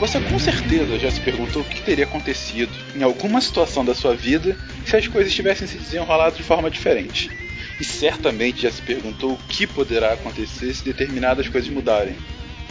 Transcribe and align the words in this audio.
Você 0.00 0.20
com 0.20 0.38
certeza 0.38 0.98
já 0.98 1.10
se 1.10 1.20
perguntou 1.20 1.62
o 1.62 1.64
que 1.64 1.80
teria 1.80 2.04
acontecido 2.04 2.72
em 2.94 3.02
alguma 3.02 3.40
situação 3.40 3.84
da 3.84 3.94
sua 3.94 4.14
vida 4.14 4.56
se 4.84 4.96
as 4.96 5.06
coisas 5.08 5.32
tivessem 5.32 5.66
se 5.66 5.78
desenrolado 5.78 6.36
de 6.36 6.42
forma 6.42 6.70
diferente. 6.70 7.30
E 7.80 7.84
certamente 7.84 8.62
já 8.62 8.70
se 8.70 8.82
perguntou 8.82 9.32
o 9.32 9.38
que 9.48 9.66
poderá 9.66 10.12
acontecer 10.12 10.74
se 10.74 10.84
determinadas 10.84 11.48
coisas 11.48 11.70
mudarem 11.70 12.16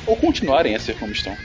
ou 0.06 0.16
continuarem 0.16 0.76
a 0.76 0.80
ser 0.80 0.96
como 0.96 1.12
estão. 1.12 1.36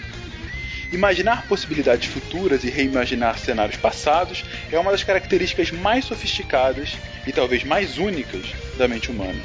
Imaginar 0.91 1.47
possibilidades 1.47 2.09
futuras 2.09 2.65
e 2.65 2.71
reimaginar 2.71 3.39
cenários 3.39 3.77
passados 3.77 4.45
é 4.73 4.79
uma 4.79 4.91
das 4.91 5.05
características 5.05 5.71
mais 5.71 6.07
sofisticadas 6.07 6.97
e 7.27 7.33
talvez 7.33 7.63
mais 7.63 7.99
únicas 7.99 8.47
da 8.79 8.89
mente 8.89 9.11
humana. 9.11 9.39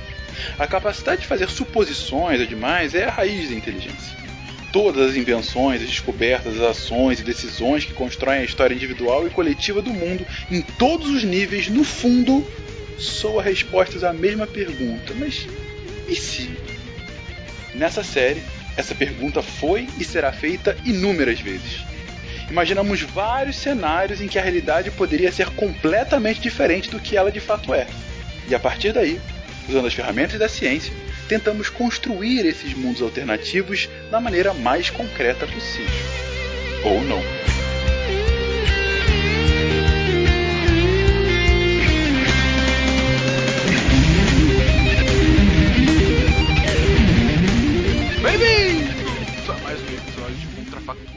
A 0.57 0.65
capacidade 0.65 1.21
de 1.21 1.27
fazer 1.27 1.49
suposições 1.49 2.39
é 2.39 2.45
demais 2.45 2.95
é 2.95 3.05
a 3.05 3.11
raiz 3.11 3.49
da 3.49 3.55
inteligência. 3.55 4.17
Todas 4.71 5.11
as 5.11 5.15
invenções, 5.15 5.81
as 5.81 5.87
descobertas, 5.87 6.55
as 6.55 6.61
ações 6.61 7.19
e 7.19 7.23
decisões 7.23 7.85
que 7.85 7.93
constroem 7.93 8.39
a 8.39 8.43
história 8.43 8.73
individual 8.73 9.27
e 9.27 9.29
coletiva 9.29 9.81
do 9.81 9.93
mundo 9.93 10.25
em 10.49 10.61
todos 10.61 11.09
os 11.09 11.23
níveis, 11.23 11.67
no 11.67 11.83
fundo, 11.83 12.47
soa 12.97 13.43
respostas 13.43 14.03
à 14.03 14.13
mesma 14.13 14.47
pergunta. 14.47 15.13
Mas 15.13 15.45
e 16.07 16.15
se? 16.15 16.49
Nessa 17.75 18.03
série, 18.03 18.41
essa 18.75 18.95
pergunta 18.95 19.41
foi 19.41 19.87
e 19.99 20.03
será 20.03 20.31
feita 20.31 20.75
inúmeras 20.83 21.39
vezes. 21.39 21.83
Imaginamos 22.49 23.01
vários 23.01 23.55
cenários 23.55 24.21
em 24.21 24.27
que 24.27 24.37
a 24.37 24.41
realidade 24.41 24.91
poderia 24.91 25.31
ser 25.31 25.49
completamente 25.51 26.39
diferente 26.39 26.89
do 26.89 26.99
que 26.99 27.15
ela 27.15 27.31
de 27.31 27.39
fato 27.39 27.73
é. 27.73 27.87
E 28.47 28.53
a 28.53 28.59
partir 28.59 28.91
daí, 28.91 29.19
usando 29.67 29.87
as 29.87 29.93
ferramentas 29.93 30.37
da 30.37 30.49
ciência, 30.49 30.93
tentamos 31.27 31.69
construir 31.69 32.45
esses 32.45 32.73
mundos 32.73 33.01
alternativos 33.01 33.89
da 34.11 34.19
maneira 34.19 34.53
mais 34.53 34.89
concreta 34.89 35.47
possível. 35.47 35.87
Ou 36.83 37.01
não. 37.03 37.62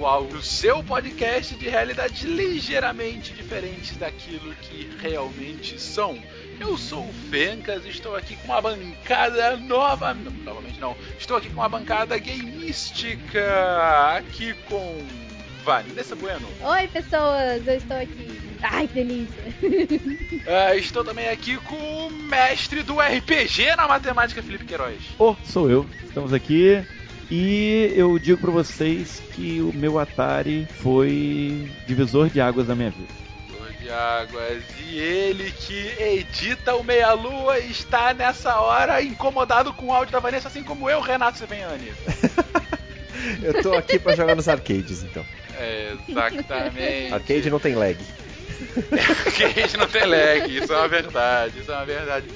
Contrafactual, 0.07 0.23
o 0.23 0.43
seu 0.43 0.85
podcast 0.85 1.57
de 1.57 1.69
realidades 1.69 2.23
ligeiramente 2.23 3.33
diferentes 3.33 3.97
daquilo 3.97 4.55
que 4.55 4.89
realmente 5.01 5.81
são. 5.81 6.17
Eu 6.61 6.79
sou 6.79 7.05
o 7.05 7.13
Fencas 7.29 7.85
e 7.85 7.89
estou 7.89 8.15
aqui 8.15 8.37
com 8.37 8.45
uma 8.45 8.63
bancada 8.63 9.57
nova. 9.57 10.15
Não, 10.15 10.31
novamente 10.31 10.79
não. 10.79 10.97
Estou 11.19 11.37
aqui 11.37 11.49
com 11.49 11.61
uma 11.61 11.69
bancada 11.69 12.17
gameística. 12.19 13.43
Aqui 14.17 14.55
com 14.69 15.05
Vanessa 15.65 16.15
Bueno. 16.15 16.47
Oi, 16.63 16.89
pessoas, 16.89 17.67
eu 17.67 17.75
estou 17.75 17.97
aqui. 17.97 18.41
Ai, 18.63 18.87
que 18.87 18.95
delícia. 18.95 19.37
Ah, 20.49 20.77
estou 20.77 21.05
também 21.05 21.29
aqui 21.29 21.57
com 21.57 22.07
o 22.07 22.11
mestre 22.11 22.85
do 22.85 23.01
RPG 23.01 23.75
na 23.77 23.89
matemática, 23.89 24.41
Felipe 24.41 24.65
Queiroz. 24.65 25.01
Oh, 25.19 25.35
sou 25.45 25.69
eu. 25.69 25.85
Estamos 26.05 26.33
aqui 26.33 26.87
e 27.31 27.93
eu 27.97 28.19
digo 28.19 28.41
pra 28.41 28.51
vocês 28.51 29.21
que 29.33 29.61
o 29.61 29.73
meu 29.75 29.99
Atari 29.99 30.67
foi 30.83 31.69
divisor 31.87 32.29
de 32.29 32.41
águas 32.41 32.67
da 32.67 32.75
minha 32.75 32.91
vida. 32.91 33.13
Flor 33.49 33.73
de 33.73 33.91
Águas. 33.91 34.63
E 34.89 34.99
ele 34.99 35.51
que 35.51 35.95
edita 36.01 36.77
o 36.77 36.85
Meia 36.85 37.13
Lua 37.13 37.59
está 37.59 38.15
nessa 38.15 38.61
hora 38.61 39.03
incomodado 39.03 39.73
com 39.73 39.87
o 39.87 39.93
áudio 39.93 40.13
da 40.13 40.21
Vanessa, 40.21 40.49
assim 40.49 40.63
como 40.63 40.89
eu, 40.89 41.01
Renato 41.01 41.39
Seveniani. 41.39 41.93
Eu 43.43 43.63
tô 43.63 43.75
aqui 43.75 43.99
pra 43.99 44.15
jogar 44.15 44.37
nos 44.37 44.49
arcades, 44.49 45.03
então. 45.03 45.25
É, 45.59 45.95
exatamente. 46.09 47.13
Arcade 47.13 47.51
não 47.51 47.59
tem 47.59 47.75
lag. 47.75 47.97
Arcade 49.27 49.77
não 49.77 49.89
tem 49.89 50.07
lag, 50.07 50.57
isso 50.57 50.73
é 50.73 50.77
uma 50.77 50.89
verdade, 50.89 51.59
isso 51.59 51.73
é 51.73 51.75
uma 51.75 51.85
verdade. 51.85 52.27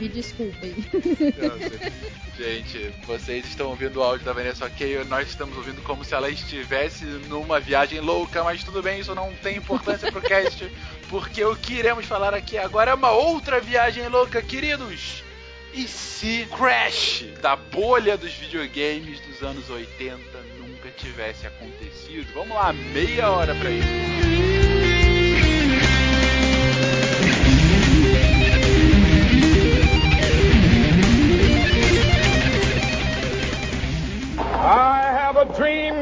Me 0.00 0.08
desculpem. 0.08 0.74
Gente, 2.38 2.90
vocês 3.06 3.44
estão 3.44 3.68
ouvindo 3.68 4.00
o 4.00 4.02
áudio 4.02 4.24
da 4.24 4.32
Vanessa 4.32 4.64
ok, 4.64 5.04
nós 5.04 5.28
estamos 5.28 5.54
ouvindo 5.58 5.82
como 5.82 6.02
se 6.02 6.14
ela 6.14 6.30
estivesse 6.30 7.04
numa 7.04 7.60
viagem 7.60 8.00
louca, 8.00 8.42
mas 8.42 8.64
tudo 8.64 8.82
bem, 8.82 9.00
isso 9.00 9.14
não 9.14 9.30
tem 9.42 9.58
importância 9.58 10.10
pro 10.10 10.22
cast, 10.22 10.72
porque 11.10 11.44
o 11.44 11.54
que 11.54 11.74
iremos 11.74 12.06
falar 12.06 12.32
aqui 12.32 12.56
agora 12.56 12.92
é 12.92 12.94
uma 12.94 13.10
outra 13.10 13.60
viagem 13.60 14.08
louca, 14.08 14.40
queridos. 14.40 15.22
E 15.74 15.86
se 15.86 16.48
Crash 16.56 17.26
da 17.42 17.54
bolha 17.54 18.16
dos 18.16 18.32
videogames 18.32 19.20
dos 19.20 19.42
anos 19.42 19.68
80 19.68 20.18
nunca 20.58 20.88
tivesse 20.96 21.46
acontecido? 21.46 22.32
Vamos 22.32 22.56
lá, 22.56 22.72
meia 22.72 23.30
hora 23.30 23.54
pra 23.54 23.70
isso. 23.70 24.69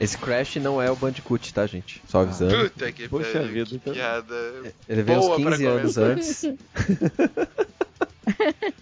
Esse 0.00 0.16
Crash 0.16 0.56
não 0.56 0.80
é 0.80 0.90
o 0.90 0.96
Bandicoot, 0.96 1.52
tá, 1.52 1.66
gente? 1.66 2.02
Só 2.08 2.22
avisando. 2.22 2.70
Puta 2.70 2.90
que 2.90 3.06
Poxa 3.06 3.32
pariu, 3.32 3.48
vida, 3.48 3.66
que 3.66 3.76
então. 3.76 3.92
piada. 3.92 4.34
Ele 4.88 5.02
veio 5.02 5.18
uns 5.18 5.26
Boa 5.26 5.40
pra 5.40 5.50
15 5.50 5.66
anos 5.66 5.98
antes. 5.98 6.44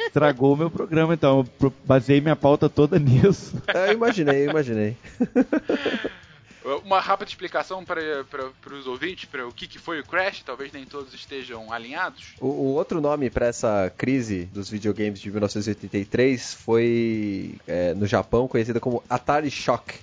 Estragou 0.07 0.55
o 0.55 0.57
meu 0.57 0.71
programa, 0.71 1.15
então. 1.15 1.45
Eu 1.61 1.73
baseei 1.85 2.21
minha 2.21 2.37
pauta 2.37 2.69
toda 2.69 2.97
nisso. 3.01 3.61
É, 3.67 3.89
eu 3.89 3.95
imaginei, 3.95 4.47
eu 4.47 4.51
imaginei. 4.51 4.97
Uma 6.85 7.01
rápida 7.01 7.31
explicação 7.31 7.83
para 7.83 8.27
os 8.73 8.87
ouvintes, 8.87 9.25
para 9.25 9.49
o 9.49 9.53
que, 9.53 9.67
que 9.67 9.79
foi 9.79 10.01
o 10.01 10.05
Crash, 10.05 10.43
talvez 10.43 10.71
nem 10.71 10.85
todos 10.85 11.15
estejam 11.15 11.73
alinhados. 11.73 12.35
O, 12.39 12.47
o 12.47 12.75
outro 12.75 13.01
nome 13.01 13.31
para 13.31 13.47
essa 13.47 13.91
crise 13.97 14.45
dos 14.53 14.69
videogames 14.69 15.19
de 15.19 15.31
1983 15.31 16.53
foi, 16.53 17.55
é, 17.67 17.95
no 17.95 18.07
Japão, 18.07 18.47
conhecida 18.47 18.81
como 18.81 19.03
Atari 19.09 19.51
Shock. 19.51 19.95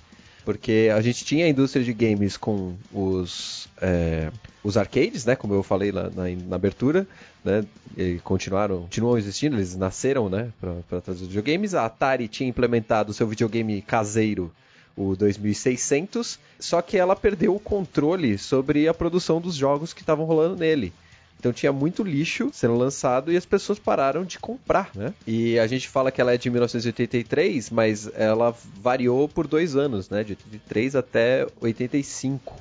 Porque 0.46 0.92
a 0.94 1.00
gente 1.00 1.24
tinha 1.24 1.44
a 1.44 1.48
indústria 1.48 1.84
de 1.84 1.92
games 1.92 2.36
com 2.36 2.76
os, 2.92 3.68
é, 3.82 4.30
os 4.62 4.76
arcades, 4.76 5.24
né? 5.24 5.34
Como 5.34 5.52
eu 5.52 5.62
falei 5.64 5.90
lá 5.90 6.08
na, 6.08 6.28
na 6.46 6.54
abertura, 6.54 7.04
né? 7.44 7.64
E 7.96 8.20
continuaram, 8.22 8.82
continuam 8.82 9.18
existindo, 9.18 9.56
eles 9.56 9.74
nasceram, 9.74 10.28
né? 10.28 10.52
Para 10.60 11.00
trazer 11.00 11.22
os 11.22 11.26
videogames. 11.26 11.74
A 11.74 11.84
Atari 11.84 12.28
tinha 12.28 12.48
implementado 12.48 13.10
o 13.10 13.14
seu 13.14 13.26
videogame 13.26 13.82
caseiro 13.82 14.52
o 14.96 15.16
2600, 15.16 16.38
só 16.60 16.80
que 16.80 16.96
ela 16.96 17.16
perdeu 17.16 17.54
o 17.54 17.60
controle 17.60 18.38
sobre 18.38 18.86
a 18.86 18.94
produção 18.94 19.40
dos 19.40 19.56
jogos 19.56 19.92
que 19.92 20.00
estavam 20.00 20.24
rolando 20.24 20.56
nele. 20.56 20.92
Então 21.38 21.52
tinha 21.52 21.72
muito 21.72 22.02
lixo 22.02 22.50
sendo 22.52 22.76
lançado 22.76 23.32
e 23.32 23.36
as 23.36 23.46
pessoas 23.46 23.78
pararam 23.78 24.24
de 24.24 24.38
comprar, 24.38 24.90
né? 24.94 25.14
E 25.26 25.58
a 25.58 25.66
gente 25.66 25.88
fala 25.88 26.10
que 26.10 26.20
ela 26.20 26.32
é 26.32 26.38
de 26.38 26.50
1983, 26.50 27.70
mas 27.70 28.10
ela 28.14 28.54
variou 28.80 29.28
por 29.28 29.46
dois 29.46 29.76
anos, 29.76 30.08
né? 30.08 30.24
De 30.24 30.32
83 30.32 30.96
até 30.96 31.46
85. 31.60 32.54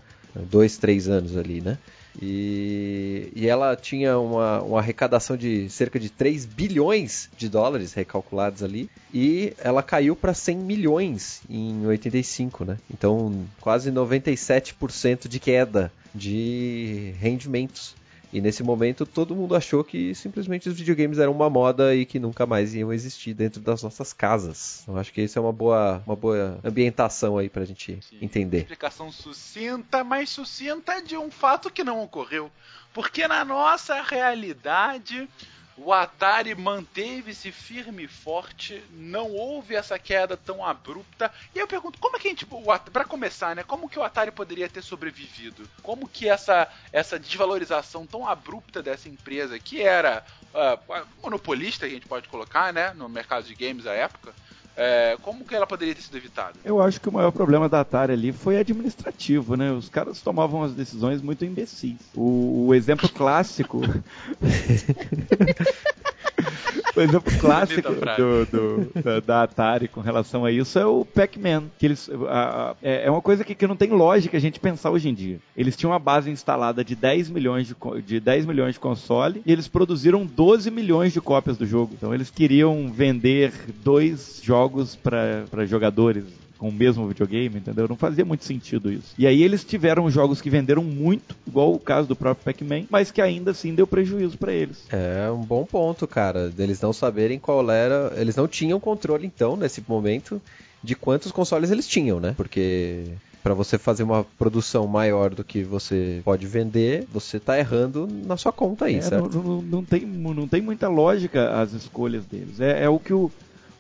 Dois, 0.49 0.77
três 0.77 1.07
anos 1.07 1.37
ali, 1.37 1.61
né? 1.61 1.77
E, 2.21 3.31
e 3.35 3.47
ela 3.47 3.75
tinha 3.75 4.17
uma, 4.17 4.61
uma 4.61 4.79
arrecadação 4.79 5.35
de 5.35 5.69
cerca 5.69 5.99
de 5.99 6.09
3 6.09 6.45
bilhões 6.45 7.29
de 7.37 7.49
dólares 7.49 7.93
recalculados 7.93 8.63
ali. 8.63 8.89
E 9.13 9.53
ela 9.57 9.83
caiu 9.83 10.15
para 10.15 10.33
100 10.33 10.57
milhões 10.57 11.41
em 11.49 11.85
85, 11.85 12.65
né? 12.65 12.77
Então 12.91 13.45
quase 13.59 13.91
97% 13.91 15.27
de 15.27 15.39
queda 15.39 15.91
de 16.13 17.13
rendimentos. 17.19 17.95
E 18.31 18.41
nesse 18.41 18.63
momento 18.63 19.05
todo 19.05 19.35
mundo 19.35 19.55
achou 19.55 19.83
que 19.83 20.13
simplesmente 20.15 20.69
os 20.69 20.75
videogames 20.75 21.19
eram 21.19 21.31
uma 21.31 21.49
moda 21.49 21.95
e 21.95 22.05
que 22.05 22.19
nunca 22.19 22.45
mais 22.45 22.73
iam 22.75 22.91
existir 22.91 23.33
dentro 23.33 23.61
das 23.61 23.83
nossas 23.83 24.13
casas. 24.13 24.83
Eu 24.87 24.97
acho 24.97 25.13
que 25.13 25.21
isso 25.21 25.37
é 25.37 25.41
uma 25.41 25.53
boa, 25.53 26.01
uma 26.05 26.15
boa 26.15 26.59
ambientação 26.63 27.37
aí 27.37 27.49
pra 27.49 27.65
gente 27.65 27.99
entender. 28.21 28.59
Explicação 28.59 29.11
sucinta, 29.11 30.03
mas 30.03 30.29
sucinta 30.29 31.01
de 31.01 31.17
um 31.17 31.31
fato 31.31 31.71
que 31.71 31.83
não 31.83 32.03
ocorreu. 32.03 32.51
Porque 32.93 33.27
na 33.27 33.43
nossa 33.43 34.01
realidade, 34.01 35.27
o 35.77 35.91
Atari 35.91 36.55
manteve-se 36.55 37.51
firme 37.51 38.03
e 38.03 38.07
forte, 38.07 38.81
não 38.91 39.31
houve 39.31 39.75
essa 39.75 39.99
queda 39.99 40.37
tão 40.37 40.65
abrupta. 40.65 41.31
E 41.53 41.59
eu 41.59 41.67
pergunto, 41.67 41.99
como 41.99 42.15
é 42.15 42.19
que 42.19 42.27
a 42.27 42.31
gente, 42.31 42.47
para 42.91 43.03
começar, 43.03 43.55
né, 43.55 43.63
como 43.63 43.89
que 43.89 43.99
o 43.99 44.03
Atari 44.03 44.31
poderia 44.31 44.69
ter 44.69 44.81
sobrevivido? 44.81 45.69
Como 45.83 46.07
que 46.07 46.29
essa 46.29 46.71
essa 46.93 47.19
desvalorização 47.19 48.05
tão 48.05 48.27
abrupta 48.27 48.81
dessa 48.81 49.09
empresa, 49.09 49.59
que 49.59 49.81
era 49.81 50.25
uh, 50.53 51.05
monopolista, 51.21 51.85
a 51.85 51.89
gente 51.89 52.07
pode 52.07 52.29
colocar, 52.29 52.71
né, 52.71 52.93
no 52.93 53.09
mercado 53.09 53.45
de 53.45 53.53
games 53.53 53.85
à 53.85 53.93
época, 53.93 54.33
é, 54.77 55.17
como 55.21 55.45
que 55.45 55.55
ela 55.55 55.65
poderia 55.65 55.95
ter 55.95 56.01
sido 56.01 56.17
evitada? 56.17 56.53
Eu 56.63 56.81
acho 56.81 56.99
que 56.99 57.07
o 57.07 57.11
maior 57.11 57.31
problema 57.31 57.69
da 57.69 57.81
Atari 57.81 58.13
ali 58.13 58.31
foi 58.31 58.57
administrativo, 58.57 59.55
né? 59.55 59.71
Os 59.71 59.89
caras 59.89 60.21
tomavam 60.21 60.63
as 60.63 60.73
decisões 60.73 61.21
muito 61.21 61.45
imbecis. 61.45 61.97
O, 62.13 62.67
o 62.67 62.75
exemplo 62.75 63.07
clássico. 63.09 63.81
o 66.95 67.01
exemplo 67.01 67.31
clássico 67.39 67.93
do, 67.93 68.45
do, 68.45 69.01
da, 69.03 69.19
da, 69.19 69.43
Atari 69.43 69.87
com 69.87 70.01
relação 70.01 70.45
a 70.45 70.51
isso 70.51 70.77
é 70.79 70.85
o 70.85 71.05
Pac-Man. 71.05 71.65
Que 71.77 71.85
eles, 71.85 72.09
a, 72.27 72.71
a, 72.71 72.75
é, 72.81 73.05
é 73.05 73.11
uma 73.11 73.21
coisa 73.21 73.43
que, 73.43 73.55
que 73.55 73.67
não 73.67 73.75
tem 73.75 73.89
lógica 73.89 74.37
a 74.37 74.39
gente 74.39 74.59
pensar 74.59 74.91
hoje 74.91 75.09
em 75.09 75.13
dia. 75.13 75.39
Eles 75.55 75.75
tinham 75.75 75.91
uma 75.91 75.99
base 75.99 76.29
instalada 76.29 76.83
de 76.83 76.95
10 76.95 77.29
milhões 77.29 77.67
de, 77.67 77.75
de 78.01 78.19
10 78.19 78.45
milhões 78.45 78.75
de 78.75 78.79
console 78.79 79.41
e 79.45 79.51
eles 79.51 79.67
produziram 79.67 80.25
12 80.25 80.71
milhões 80.71 81.13
de 81.13 81.21
cópias 81.21 81.57
do 81.57 81.65
jogo. 81.65 81.93
Então 81.93 82.13
eles 82.13 82.29
queriam 82.29 82.91
vender 82.91 83.51
dois 83.83 84.39
jogos 84.43 84.95
para 84.95 85.65
jogadores 85.65 86.44
com 86.57 86.69
o 86.69 86.71
mesmo 86.71 87.07
videogame, 87.07 87.57
entendeu? 87.57 87.87
Não 87.87 87.95
fazia 87.95 88.25
muito 88.25 88.45
sentido 88.45 88.91
isso. 88.91 89.13
E 89.17 89.27
aí 89.27 89.43
eles 89.43 89.63
tiveram 89.63 90.09
jogos 90.09 90.41
que 90.41 90.49
venderam 90.49 90.83
muito, 90.83 91.35
igual 91.47 91.73
o 91.73 91.79
caso 91.79 92.07
do 92.07 92.15
próprio 92.15 92.45
Pac-Man, 92.45 92.85
mas 92.89 93.11
que 93.11 93.21
ainda 93.21 93.51
assim 93.51 93.73
deu 93.73 93.87
prejuízo 93.87 94.37
para 94.37 94.53
eles. 94.53 94.85
É 94.89 95.29
um 95.31 95.41
bom 95.41 95.65
ponto, 95.65 96.07
cara, 96.07 96.49
deles 96.49 96.81
não 96.81 96.93
saberem 96.93 97.39
qual 97.39 97.69
era, 97.69 98.13
eles 98.17 98.35
não 98.35 98.47
tinham 98.47 98.79
controle 98.79 99.25
então 99.25 99.55
nesse 99.55 99.83
momento 99.87 100.41
de 100.83 100.95
quantos 100.95 101.31
consoles 101.31 101.71
eles 101.71 101.87
tinham, 101.87 102.19
né? 102.19 102.33
Porque 102.37 103.05
para 103.45 103.53
você 103.53 103.77
fazer 103.77 104.01
uma 104.01 104.23
produção 104.23 104.87
maior 104.87 105.29
do 105.29 105.43
que 105.43 105.63
você 105.63 106.19
pode 106.25 106.47
vender, 106.47 107.05
você 107.13 107.39
tá 107.39 107.59
errando 107.59 108.07
na 108.25 108.37
sua 108.37 108.51
conta 108.51 108.85
aí, 108.85 108.95
é, 108.95 109.01
certo? 109.01 109.37
Não, 109.37 109.43
não, 109.43 109.61
não, 109.61 109.85
tem, 109.85 110.01
não 110.03 110.47
tem 110.47 110.61
muita 110.61 110.87
lógica 110.87 111.61
as 111.61 111.71
escolhas 111.73 112.25
deles. 112.25 112.59
É, 112.59 112.85
é 112.85 112.89
o 112.89 112.97
que 112.97 113.13
o, 113.13 113.31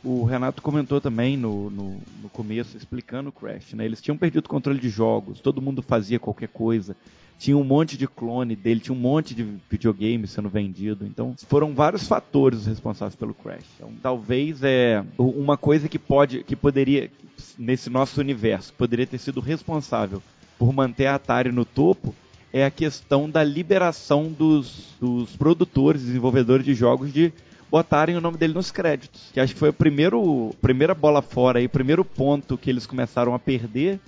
o 0.05 0.23
Renato 0.23 0.61
comentou 0.61 1.01
também 1.01 1.35
no, 1.35 1.69
no, 1.71 1.97
no, 2.21 2.29
começo, 2.29 2.77
explicando 2.77 3.29
o 3.29 3.31
Crash, 3.31 3.73
né? 3.73 3.85
Eles 3.85 4.01
tinham 4.01 4.15
perdido 4.15 4.45
o 4.45 4.49
controle 4.49 4.79
de 4.79 4.87
jogos, 4.87 5.39
todo 5.39 5.61
mundo 5.61 5.81
fazia 5.81 6.19
qualquer 6.19 6.47
coisa. 6.47 6.95
Tinha 7.37 7.57
um 7.57 7.63
monte 7.63 7.97
de 7.97 8.07
clone 8.07 8.55
dele, 8.55 8.79
tinha 8.79 8.95
um 8.95 8.99
monte 8.99 9.35
de 9.35 9.43
videogame 9.69 10.25
sendo 10.25 10.47
vendido. 10.47 11.05
Então, 11.05 11.35
foram 11.47 11.73
vários 11.73 12.07
fatores 12.07 12.65
responsáveis 12.65 13.15
pelo 13.15 13.33
Crash. 13.33 13.65
Então, 13.75 13.91
talvez 14.01 14.63
é 14.63 15.03
uma 15.17 15.57
coisa 15.57 15.89
que 15.89 15.99
pode, 15.99 16.43
que 16.43 16.55
poderia, 16.55 17.11
nesse 17.57 17.89
nosso 17.89 18.21
universo, 18.21 18.73
poderia 18.73 19.07
ter 19.07 19.17
sido 19.17 19.41
responsável 19.41 20.21
por 20.57 20.71
manter 20.71 21.07
a 21.07 21.15
Atari 21.15 21.51
no 21.51 21.65
topo, 21.65 22.15
é 22.53 22.63
a 22.63 22.71
questão 22.71 23.29
da 23.29 23.43
liberação 23.43 24.31
dos, 24.31 24.93
dos 25.01 25.35
produtores, 25.35 26.03
desenvolvedores 26.03 26.65
de 26.65 26.73
jogos 26.73 27.11
de 27.11 27.33
botarem 27.69 28.15
o 28.15 28.21
nome 28.21 28.37
dele 28.37 28.53
nos 28.53 28.71
créditos. 28.71 29.29
Que 29.33 29.39
acho 29.39 29.53
que 29.53 29.59
foi 29.59 29.71
primeiro, 29.71 30.53
primeira 30.61 30.93
bola 30.93 31.21
fora 31.21 31.63
o 31.63 31.69
primeiro 31.69 32.05
ponto 32.05 32.57
que 32.57 32.69
eles 32.69 32.85
começaram 32.85 33.33
a 33.33 33.39
perder 33.39 33.99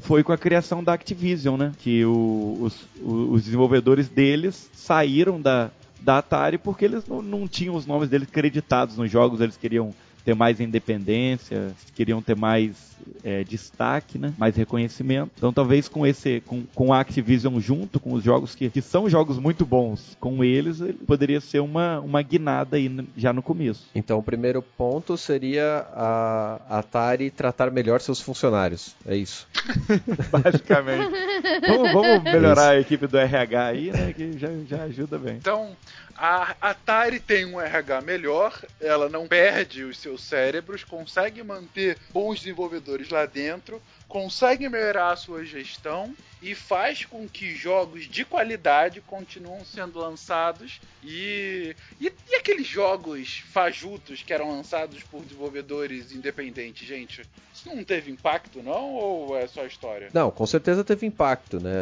foi 0.00 0.22
com 0.22 0.32
a 0.32 0.38
criação 0.38 0.84
da 0.84 0.92
Activision, 0.92 1.56
né? 1.56 1.72
Que 1.78 2.04
o, 2.04 2.58
os, 2.60 2.86
os, 3.02 3.44
desenvolvedores 3.44 4.08
deles 4.08 4.68
saíram 4.74 5.40
da, 5.40 5.70
da 6.00 6.18
Atari 6.18 6.58
porque 6.58 6.84
eles 6.84 7.06
não, 7.06 7.22
não 7.22 7.48
tinham 7.48 7.74
os 7.74 7.86
nomes 7.86 8.08
deles 8.08 8.28
creditados 8.28 8.98
nos 8.98 9.10
jogos, 9.10 9.40
eles 9.40 9.56
queriam 9.56 9.94
ter 10.24 10.34
mais 10.34 10.60
independência, 10.60 11.72
queriam 11.94 12.22
ter 12.22 12.36
mais 12.36 12.94
é, 13.22 13.44
destaque, 13.44 14.18
né? 14.18 14.32
mais 14.38 14.56
reconhecimento. 14.56 15.30
Então 15.36 15.52
talvez 15.52 15.88
com 15.88 16.06
esse, 16.06 16.40
com, 16.46 16.64
com 16.74 16.92
a 16.92 17.00
Activision 17.00 17.58
junto, 17.60 18.00
com 18.00 18.12
os 18.12 18.24
jogos 18.24 18.54
que, 18.54 18.70
que 18.70 18.80
são 18.80 19.08
jogos 19.08 19.38
muito 19.38 19.66
bons, 19.66 20.16
com 20.20 20.42
eles, 20.42 20.78
poderia 21.06 21.40
ser 21.40 21.60
uma, 21.60 22.00
uma 22.00 22.22
guinada 22.22 22.76
aí 22.76 22.90
já 23.16 23.32
no 23.32 23.42
começo. 23.42 23.86
Então 23.94 24.18
o 24.18 24.22
primeiro 24.22 24.62
ponto 24.62 25.16
seria 25.16 25.86
a 25.92 26.78
Atari 26.78 27.30
tratar 27.30 27.70
melhor 27.70 28.00
seus 28.00 28.20
funcionários. 28.20 28.94
É 29.06 29.16
isso. 29.16 29.46
Basicamente. 30.30 31.12
vamos, 31.66 31.92
vamos 31.92 32.24
melhorar 32.24 32.70
a 32.70 32.80
equipe 32.80 33.06
do 33.06 33.18
RH 33.18 33.66
aí, 33.66 33.90
né? 33.90 34.12
Que 34.12 34.38
já, 34.38 34.48
já 34.68 34.82
ajuda 34.84 35.18
bem. 35.18 35.36
Então, 35.36 35.70
a 36.16 36.54
Atari 36.60 37.18
tem 37.18 37.44
um 37.44 37.60
RH 37.60 38.00
melhor, 38.02 38.60
ela 38.80 39.08
não 39.08 39.26
perde 39.26 39.82
os 39.82 39.98
seus 39.98 40.13
cérebros, 40.22 40.84
consegue 40.84 41.42
manter 41.42 41.98
bons 42.10 42.40
desenvolvedores 42.40 43.08
lá 43.10 43.26
dentro, 43.26 43.80
consegue 44.08 44.68
melhorar 44.68 45.12
a 45.12 45.16
sua 45.16 45.44
gestão 45.44 46.14
e 46.42 46.54
faz 46.54 47.04
com 47.04 47.28
que 47.28 47.54
jogos 47.54 48.04
de 48.04 48.24
qualidade 48.24 49.00
continuem 49.00 49.64
sendo 49.64 49.98
lançados 49.98 50.80
e, 51.02 51.74
e, 52.00 52.12
e 52.30 52.36
aqueles 52.36 52.66
jogos 52.66 53.42
fajutos 53.50 54.22
que 54.22 54.32
eram 54.32 54.50
lançados 54.50 55.02
por 55.04 55.22
desenvolvedores 55.22 56.12
independentes, 56.12 56.86
gente, 56.86 57.22
isso 57.52 57.68
não 57.74 57.82
teve 57.82 58.10
impacto 58.10 58.62
não 58.62 58.92
ou 58.92 59.36
é 59.36 59.46
só 59.46 59.64
história? 59.64 60.10
Não, 60.12 60.30
com 60.30 60.46
certeza 60.46 60.84
teve 60.84 61.06
impacto, 61.06 61.58
né? 61.60 61.72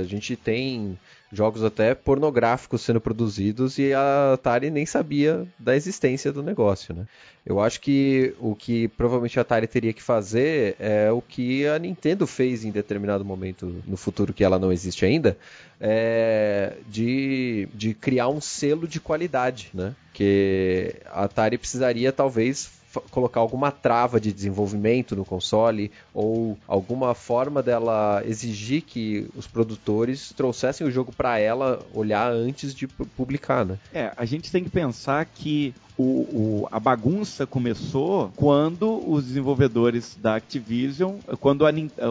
A 0.00 0.04
gente 0.04 0.36
tem 0.36 0.98
jogos 1.32 1.64
até 1.64 1.94
pornográficos 1.94 2.82
sendo 2.82 3.00
produzidos 3.00 3.78
e 3.78 3.94
a 3.94 4.34
Atari 4.34 4.70
nem 4.70 4.84
sabia 4.84 5.46
da 5.58 5.74
existência 5.74 6.30
do 6.30 6.42
negócio, 6.42 6.94
né? 6.94 7.06
Eu 7.44 7.58
acho 7.58 7.80
que 7.80 8.34
o 8.38 8.54
que 8.54 8.86
provavelmente 8.88 9.38
a 9.38 9.42
Atari 9.42 9.66
teria 9.66 9.92
que 9.92 10.02
fazer 10.02 10.76
é 10.78 11.10
o 11.10 11.22
que 11.22 11.66
a 11.66 11.78
Nintendo 11.78 12.26
fez 12.26 12.64
em 12.64 12.70
determinado 12.70 13.24
momento 13.24 13.82
no 13.86 13.96
futuro 13.96 14.32
que 14.32 14.44
ela 14.44 14.58
não 14.58 14.70
existe 14.70 15.06
ainda, 15.06 15.36
é 15.80 16.74
de, 16.86 17.66
de 17.74 17.94
criar 17.94 18.28
um 18.28 18.40
selo 18.40 18.86
de 18.86 19.00
qualidade, 19.00 19.70
né? 19.72 19.94
Que 20.12 20.96
a 21.06 21.24
Atari 21.24 21.56
precisaria 21.56 22.12
talvez 22.12 22.81
colocar 23.10 23.40
alguma 23.40 23.70
trava 23.70 24.20
de 24.20 24.32
desenvolvimento 24.32 25.16
no 25.16 25.24
console 25.24 25.90
ou 26.12 26.58
alguma 26.66 27.14
forma 27.14 27.62
dela 27.62 28.22
exigir 28.26 28.82
que 28.82 29.28
os 29.34 29.46
produtores 29.46 30.32
trouxessem 30.36 30.86
o 30.86 30.90
jogo 30.90 31.12
para 31.12 31.38
ela 31.38 31.80
olhar 31.94 32.30
antes 32.30 32.74
de 32.74 32.86
publicar, 32.86 33.64
né? 33.64 33.78
É, 33.92 34.12
a 34.16 34.24
gente 34.24 34.50
tem 34.50 34.64
que 34.64 34.70
pensar 34.70 35.24
que 35.24 35.74
o, 35.96 36.02
o, 36.02 36.68
a 36.70 36.80
bagunça 36.80 37.46
começou 37.46 38.32
quando 38.36 39.02
os 39.08 39.26
desenvolvedores 39.26 40.16
da 40.20 40.36
Activision, 40.36 41.16
quando 41.40 41.66
a, 41.66 41.70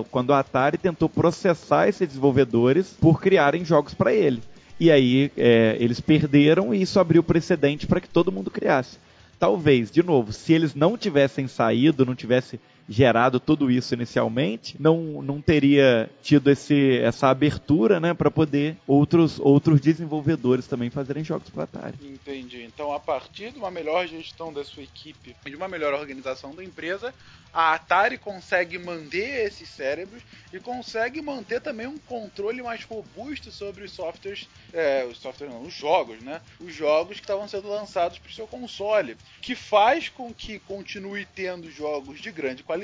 quando 0.10 0.34
a 0.34 0.39
Atari 0.39 0.77
tentou 0.77 1.10
processar 1.10 1.88
esses 1.88 2.08
desenvolvedores 2.08 2.96
por 3.00 3.22
criarem 3.22 3.65
jogos 3.65 3.94
para 3.94 4.13
ele. 4.13 4.41
E 4.79 4.89
aí 4.89 5.32
é, 5.38 5.77
eles 5.79 6.00
perderam 6.00 6.74
e 6.74 6.82
isso 6.82 7.00
abriu 7.00 7.22
precedente 7.22 7.86
para 7.86 8.01
que 8.01 8.10
todo 8.10 8.32
mundo 8.32 8.50
criasse 8.50 8.98
talvez, 9.41 9.89
de 9.89 10.03
novo, 10.03 10.31
se 10.31 10.53
eles 10.53 10.75
não 10.75 10.95
tivessem 10.95 11.48
saído, 11.48 12.05
não 12.05 12.13
tivesse 12.13 12.60
gerado 12.91 13.39
tudo 13.39 13.71
isso 13.71 13.93
inicialmente, 13.93 14.75
não, 14.79 15.21
não 15.21 15.41
teria 15.41 16.10
tido 16.21 16.51
esse, 16.51 16.98
essa 17.00 17.29
abertura 17.29 18.00
né, 18.00 18.13
para 18.13 18.29
poder 18.29 18.75
outros, 18.86 19.39
outros 19.39 19.79
desenvolvedores 19.79 20.67
também 20.67 20.89
fazerem 20.89 21.24
jogos 21.24 21.50
para 21.50 21.63
Atari. 21.63 21.98
Entendi. 22.03 22.63
Então, 22.63 22.93
a 22.93 23.00
partir 23.00 23.51
de 23.51 23.60
uma 23.60 23.71
melhor 23.71 24.05
gestão 24.07 24.51
da 24.51 24.63
sua 24.65 24.83
equipe, 24.83 25.36
de 25.45 25.55
uma 25.55 25.69
melhor 25.69 25.93
organização 25.93 26.53
da 26.53 26.63
empresa, 26.63 27.13
a 27.53 27.74
Atari 27.74 28.17
consegue 28.17 28.77
manter 28.77 29.45
esses 29.45 29.67
cérebros 29.69 30.24
e 30.53 30.60
consegue 30.60 31.21
manter 31.21 31.62
também 31.62 31.88
um 31.88 31.98
controle 31.98 32.62
mais 32.62 32.83
robusto 32.83 33.51
sobre 33.51 33.83
os 33.83 33.91
softwares, 33.91 34.48
é, 34.74 35.05
os 35.05 35.17
softwares 35.17 35.53
não, 35.53 35.63
os 35.63 35.74
jogos, 35.74 36.21
né? 36.21 36.41
Os 36.60 36.74
jogos 36.74 37.17
que 37.17 37.24
estavam 37.24 37.48
sendo 37.48 37.67
lançados 37.67 38.19
para 38.19 38.29
o 38.29 38.33
seu 38.33 38.48
console, 38.48 39.17
que 39.41 39.55
faz 39.55 40.07
com 40.07 40.33
que 40.33 40.60
continue 40.60 41.25
tendo 41.25 41.69
jogos 41.69 42.21
de 42.21 42.31
grande 42.31 42.63
qualidade. 42.63 42.80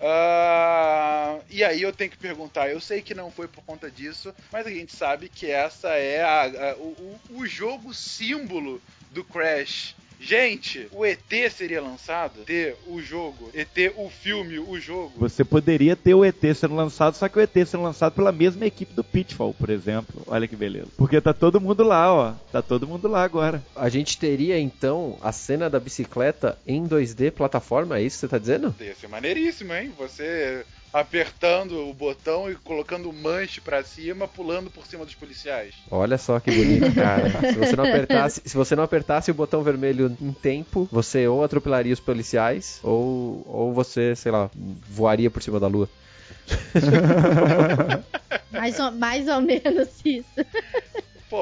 Uh, 0.00 1.44
e 1.50 1.62
aí 1.62 1.82
eu 1.82 1.92
tenho 1.92 2.10
que 2.10 2.16
perguntar, 2.16 2.70
eu 2.70 2.80
sei 2.80 3.02
que 3.02 3.14
não 3.14 3.30
foi 3.30 3.46
por 3.46 3.62
conta 3.64 3.90
disso, 3.90 4.34
mas 4.50 4.66
a 4.66 4.70
gente 4.70 4.92
sabe 4.92 5.28
que 5.28 5.50
essa 5.50 5.90
é 5.90 6.22
a, 6.22 6.44
a, 6.44 6.76
o, 6.76 7.20
o 7.28 7.46
jogo 7.46 7.92
símbolo 7.92 8.80
do 9.10 9.22
Crash 9.22 9.94
Gente, 10.20 10.86
o 10.92 11.04
ET 11.04 11.18
seria 11.50 11.80
lançado? 11.80 12.42
ET, 12.46 12.76
o 12.86 13.00
jogo. 13.00 13.50
ET, 13.54 13.92
o 13.96 14.10
filme, 14.10 14.58
o 14.58 14.78
jogo. 14.78 15.12
Você 15.16 15.42
poderia 15.42 15.96
ter 15.96 16.14
o 16.14 16.24
ET 16.24 16.40
sendo 16.54 16.74
lançado, 16.74 17.14
só 17.14 17.26
que 17.26 17.38
o 17.38 17.40
ET 17.40 17.52
sendo 17.66 17.82
lançado 17.82 18.12
pela 18.12 18.30
mesma 18.30 18.66
equipe 18.66 18.92
do 18.92 19.02
Pitfall, 19.02 19.54
por 19.54 19.70
exemplo. 19.70 20.22
Olha 20.26 20.46
que 20.46 20.54
beleza. 20.54 20.88
Porque 20.96 21.20
tá 21.20 21.32
todo 21.32 21.60
mundo 21.60 21.82
lá, 21.82 22.12
ó. 22.12 22.32
Tá 22.52 22.60
todo 22.60 22.86
mundo 22.86 23.08
lá 23.08 23.24
agora. 23.24 23.64
A 23.74 23.88
gente 23.88 24.18
teria 24.18 24.58
então 24.58 25.16
a 25.22 25.32
cena 25.32 25.70
da 25.70 25.80
bicicleta 25.80 26.58
em 26.66 26.86
2D 26.86 27.30
plataforma, 27.30 27.98
é 27.98 28.02
isso 28.02 28.16
que 28.16 28.20
você 28.20 28.28
tá 28.28 28.38
dizendo? 28.38 28.74
Ia 28.78 28.94
ser 28.94 29.08
maneiríssimo, 29.08 29.72
hein? 29.72 29.90
Você 29.98 30.66
apertando 30.92 31.88
o 31.88 31.94
botão 31.94 32.50
e 32.50 32.56
colocando 32.56 33.08
o 33.08 33.12
manche 33.12 33.60
pra 33.60 33.82
cima, 33.82 34.26
pulando 34.26 34.70
por 34.70 34.86
cima 34.86 35.04
dos 35.04 35.14
policiais. 35.14 35.74
Olha 35.90 36.18
só 36.18 36.40
que 36.40 36.50
bonito, 36.50 36.92
cara. 36.94 37.52
se 37.52 37.58
você 37.58 37.76
não 37.76 37.84
apertasse, 37.84 38.42
se 38.44 38.56
você 38.56 38.76
não 38.76 38.84
apertasse 38.84 39.30
o 39.30 39.34
botão 39.34 39.62
vermelho 39.62 40.16
em 40.20 40.32
tempo, 40.32 40.88
você 40.90 41.28
ou 41.28 41.44
atropelaria 41.44 41.92
os 41.92 42.00
policiais 42.00 42.80
ou 42.82 43.44
ou 43.46 43.72
você, 43.72 44.14
sei 44.16 44.32
lá, 44.32 44.50
voaria 44.88 45.30
por 45.30 45.42
cima 45.42 45.60
da 45.60 45.66
lua. 45.66 45.88
Mais 48.50 48.78
ou, 48.80 48.90
mais 48.90 49.28
ou 49.28 49.40
menos 49.40 49.88
isso. 50.04 50.28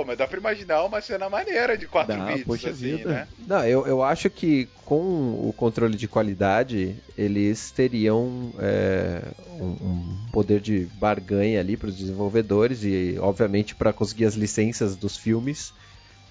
Mas 0.09 0.17
dá 0.17 0.27
pra 0.27 0.39
imaginar 0.39 0.83
uma 0.85 1.03
cena 1.03 1.29
maneira 1.29 1.77
de 1.77 1.87
4 1.87 2.17
Dá, 2.17 2.25
bits, 2.25 2.45
poxa 2.45 2.71
assim, 2.71 2.97
vida. 2.97 3.11
né? 3.11 3.29
Não, 3.47 3.63
eu, 3.67 3.87
eu 3.87 4.03
acho 4.03 4.31
que 4.31 4.67
com 4.87 5.03
o 5.03 5.53
controle 5.55 5.99
de 5.99 6.09
qualidade, 6.09 6.97
eles 7.15 7.71
teriam 7.71 8.51
é, 8.59 9.21
um, 9.61 9.67
um 9.67 10.19
poder 10.33 10.61
de 10.61 10.89
barganha 10.95 11.61
ali 11.61 11.77
para 11.77 11.91
os 11.91 11.97
desenvolvedores 11.99 12.85
e, 12.85 13.19
obviamente, 13.21 13.75
para 13.75 13.93
conseguir 13.93 14.25
as 14.25 14.35
licenças 14.35 14.97
dos 14.97 15.15
filmes 15.15 15.75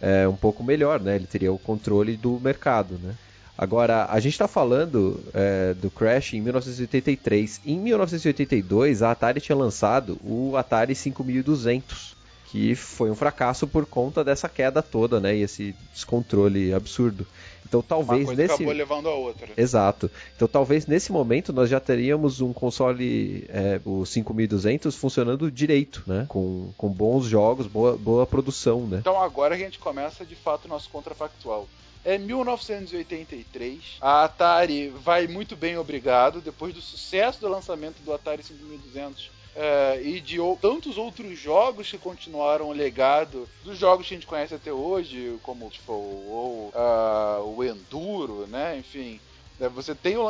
é, 0.01 0.27
um 0.27 0.35
pouco 0.35 0.63
melhor, 0.63 0.99
né? 0.99 1.15
Ele 1.15 1.27
teria 1.27 1.53
o 1.53 1.59
controle 1.59 2.17
do 2.17 2.39
mercado, 2.39 2.97
né? 2.97 3.13
Agora, 3.55 4.07
a 4.09 4.19
gente 4.19 4.33
está 4.33 4.47
falando 4.47 5.23
é, 5.35 5.75
do 5.75 5.91
Crash 5.91 6.33
em 6.33 6.41
1983. 6.41 7.61
Em 7.63 7.79
1982, 7.79 9.03
a 9.03 9.11
Atari 9.11 9.39
tinha 9.39 9.55
lançado 9.55 10.17
o 10.23 10.57
Atari 10.57 10.95
5200, 10.95 12.16
que 12.47 12.75
foi 12.75 13.11
um 13.11 13.15
fracasso 13.15 13.67
por 13.67 13.85
conta 13.85 14.23
dessa 14.23 14.47
queda 14.47 14.81
toda, 14.81 15.19
né? 15.19 15.35
E 15.35 15.41
esse 15.41 15.75
descontrole 15.93 16.73
absurdo. 16.73 17.27
Então, 17.65 17.81
Uma 17.81 17.87
talvez 17.87 18.25
coisa 18.25 18.41
nesse 18.41 18.53
acabou 18.53 18.73
levando 18.73 19.09
a 19.09 19.13
outra. 19.13 19.49
Exato. 19.57 20.09
Então 20.35 20.47
talvez 20.47 20.87
nesse 20.87 21.11
momento 21.11 21.51
nós 21.51 21.69
já 21.69 21.81
teríamos 21.81 22.39
um 22.39 22.53
console, 22.53 23.45
é, 23.49 23.81
o 23.83 24.05
5200, 24.05 24.95
funcionando 24.95 25.51
direito, 25.51 26.01
né? 26.07 26.25
Com, 26.29 26.71
com 26.77 26.87
bons 26.89 27.25
jogos, 27.25 27.67
boa, 27.67 27.97
boa 27.97 28.25
produção, 28.25 28.87
né? 28.87 28.99
Então 28.99 29.21
agora 29.21 29.55
a 29.55 29.57
gente 29.57 29.77
começa 29.79 30.25
de 30.25 30.35
fato 30.35 30.65
o 30.65 30.69
nosso 30.69 30.89
contrafactual. 30.89 31.67
É 32.05 32.17
1983, 32.17 33.97
a 33.99 34.23
Atari 34.23 34.87
vai 35.03 35.27
muito 35.27 35.57
bem, 35.57 35.77
obrigado, 35.77 36.39
depois 36.39 36.73
do 36.73 36.79
sucesso 36.79 37.41
do 37.41 37.49
lançamento 37.49 38.01
do 38.01 38.13
Atari 38.13 38.41
5200 38.43 39.36
eh, 39.57 40.01
e 40.03 40.21
de 40.21 40.39
ou- 40.39 40.57
tantos 40.59 40.97
outros 40.97 41.37
jogos 41.39 41.89
que 41.89 41.97
continuaram 41.99 42.67
o 42.69 42.73
legado 42.73 43.49
dos 43.61 43.77
jogos 43.77 44.07
que 44.07 44.13
a 44.13 44.17
gente 44.17 44.27
conhece 44.27 44.53
até 44.55 44.71
hoje, 44.73 45.39
como 45.41 45.69
tipo, 45.71 45.91
ou, 45.93 46.71
ah, 46.75 47.41
o 47.43 47.63
Enduro, 47.63 48.47
né? 48.47 48.77
Enfim, 48.77 49.21
né, 49.57 49.69
você 49.69 49.95
tem 49.95 50.17
o 50.17 50.27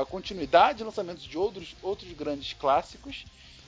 a 0.00 0.06
continuidade 0.06 0.78
de 0.78 0.84
lançamentos 0.84 1.24
de 1.24 1.36
outros, 1.38 1.74
outros 1.82 2.12
grandes 2.12 2.52
clássicos 2.54 3.26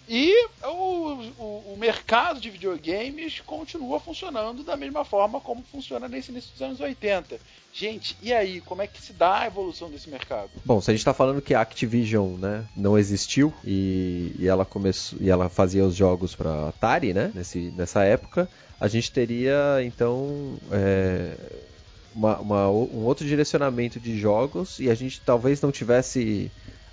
e 0.08 0.34
o, 0.64 1.14
o, 1.38 1.74
o 1.74 1.76
mercado 1.78 2.40
de 2.40 2.50
videogames 2.50 3.40
continua 3.40 4.00
funcionando 4.00 4.62
da 4.64 4.76
mesma 4.76 5.04
forma 5.04 5.40
como 5.40 5.62
funciona 5.70 6.08
nesse 6.08 6.30
início 6.30 6.52
dos 6.52 6.62
anos 6.62 6.80
80. 6.80 7.38
Gente, 7.72 8.16
e 8.20 8.32
aí, 8.32 8.60
como 8.60 8.82
é 8.82 8.86
que 8.86 9.00
se 9.00 9.12
dá 9.12 9.40
a 9.40 9.46
evolução 9.46 9.90
desse 9.90 10.10
mercado? 10.10 10.50
Bom, 10.64 10.80
se 10.80 10.90
a 10.90 10.94
gente 10.94 11.04
tá 11.04 11.14
falando 11.14 11.40
que 11.40 11.54
a 11.54 11.60
Activision, 11.60 12.36
né, 12.38 12.66
não 12.76 12.98
existiu 12.98 13.52
e, 13.64 14.32
e 14.38 14.46
ela 14.48 14.64
começou 14.64 15.18
e 15.20 15.30
ela 15.30 15.48
fazia 15.48 15.84
os 15.84 15.94
jogos 15.94 16.34
para 16.34 16.68
Atari, 16.68 17.14
né, 17.14 17.30
nesse, 17.34 17.70
nessa 17.72 18.02
época, 18.04 18.48
a 18.80 18.88
gente 18.88 19.10
teria 19.12 19.78
então 19.82 20.58
é, 20.70 21.36
uma- 22.14 22.38
uma- 22.40 22.68
um 22.70 23.04
outro 23.04 23.26
direcionamento 23.26 23.98
de 23.98 24.18
jogos 24.18 24.78
e 24.78 24.90
a 24.90 24.94
gente 24.94 25.20
talvez 25.22 25.60
não 25.62 25.72
tivesse 25.72 26.50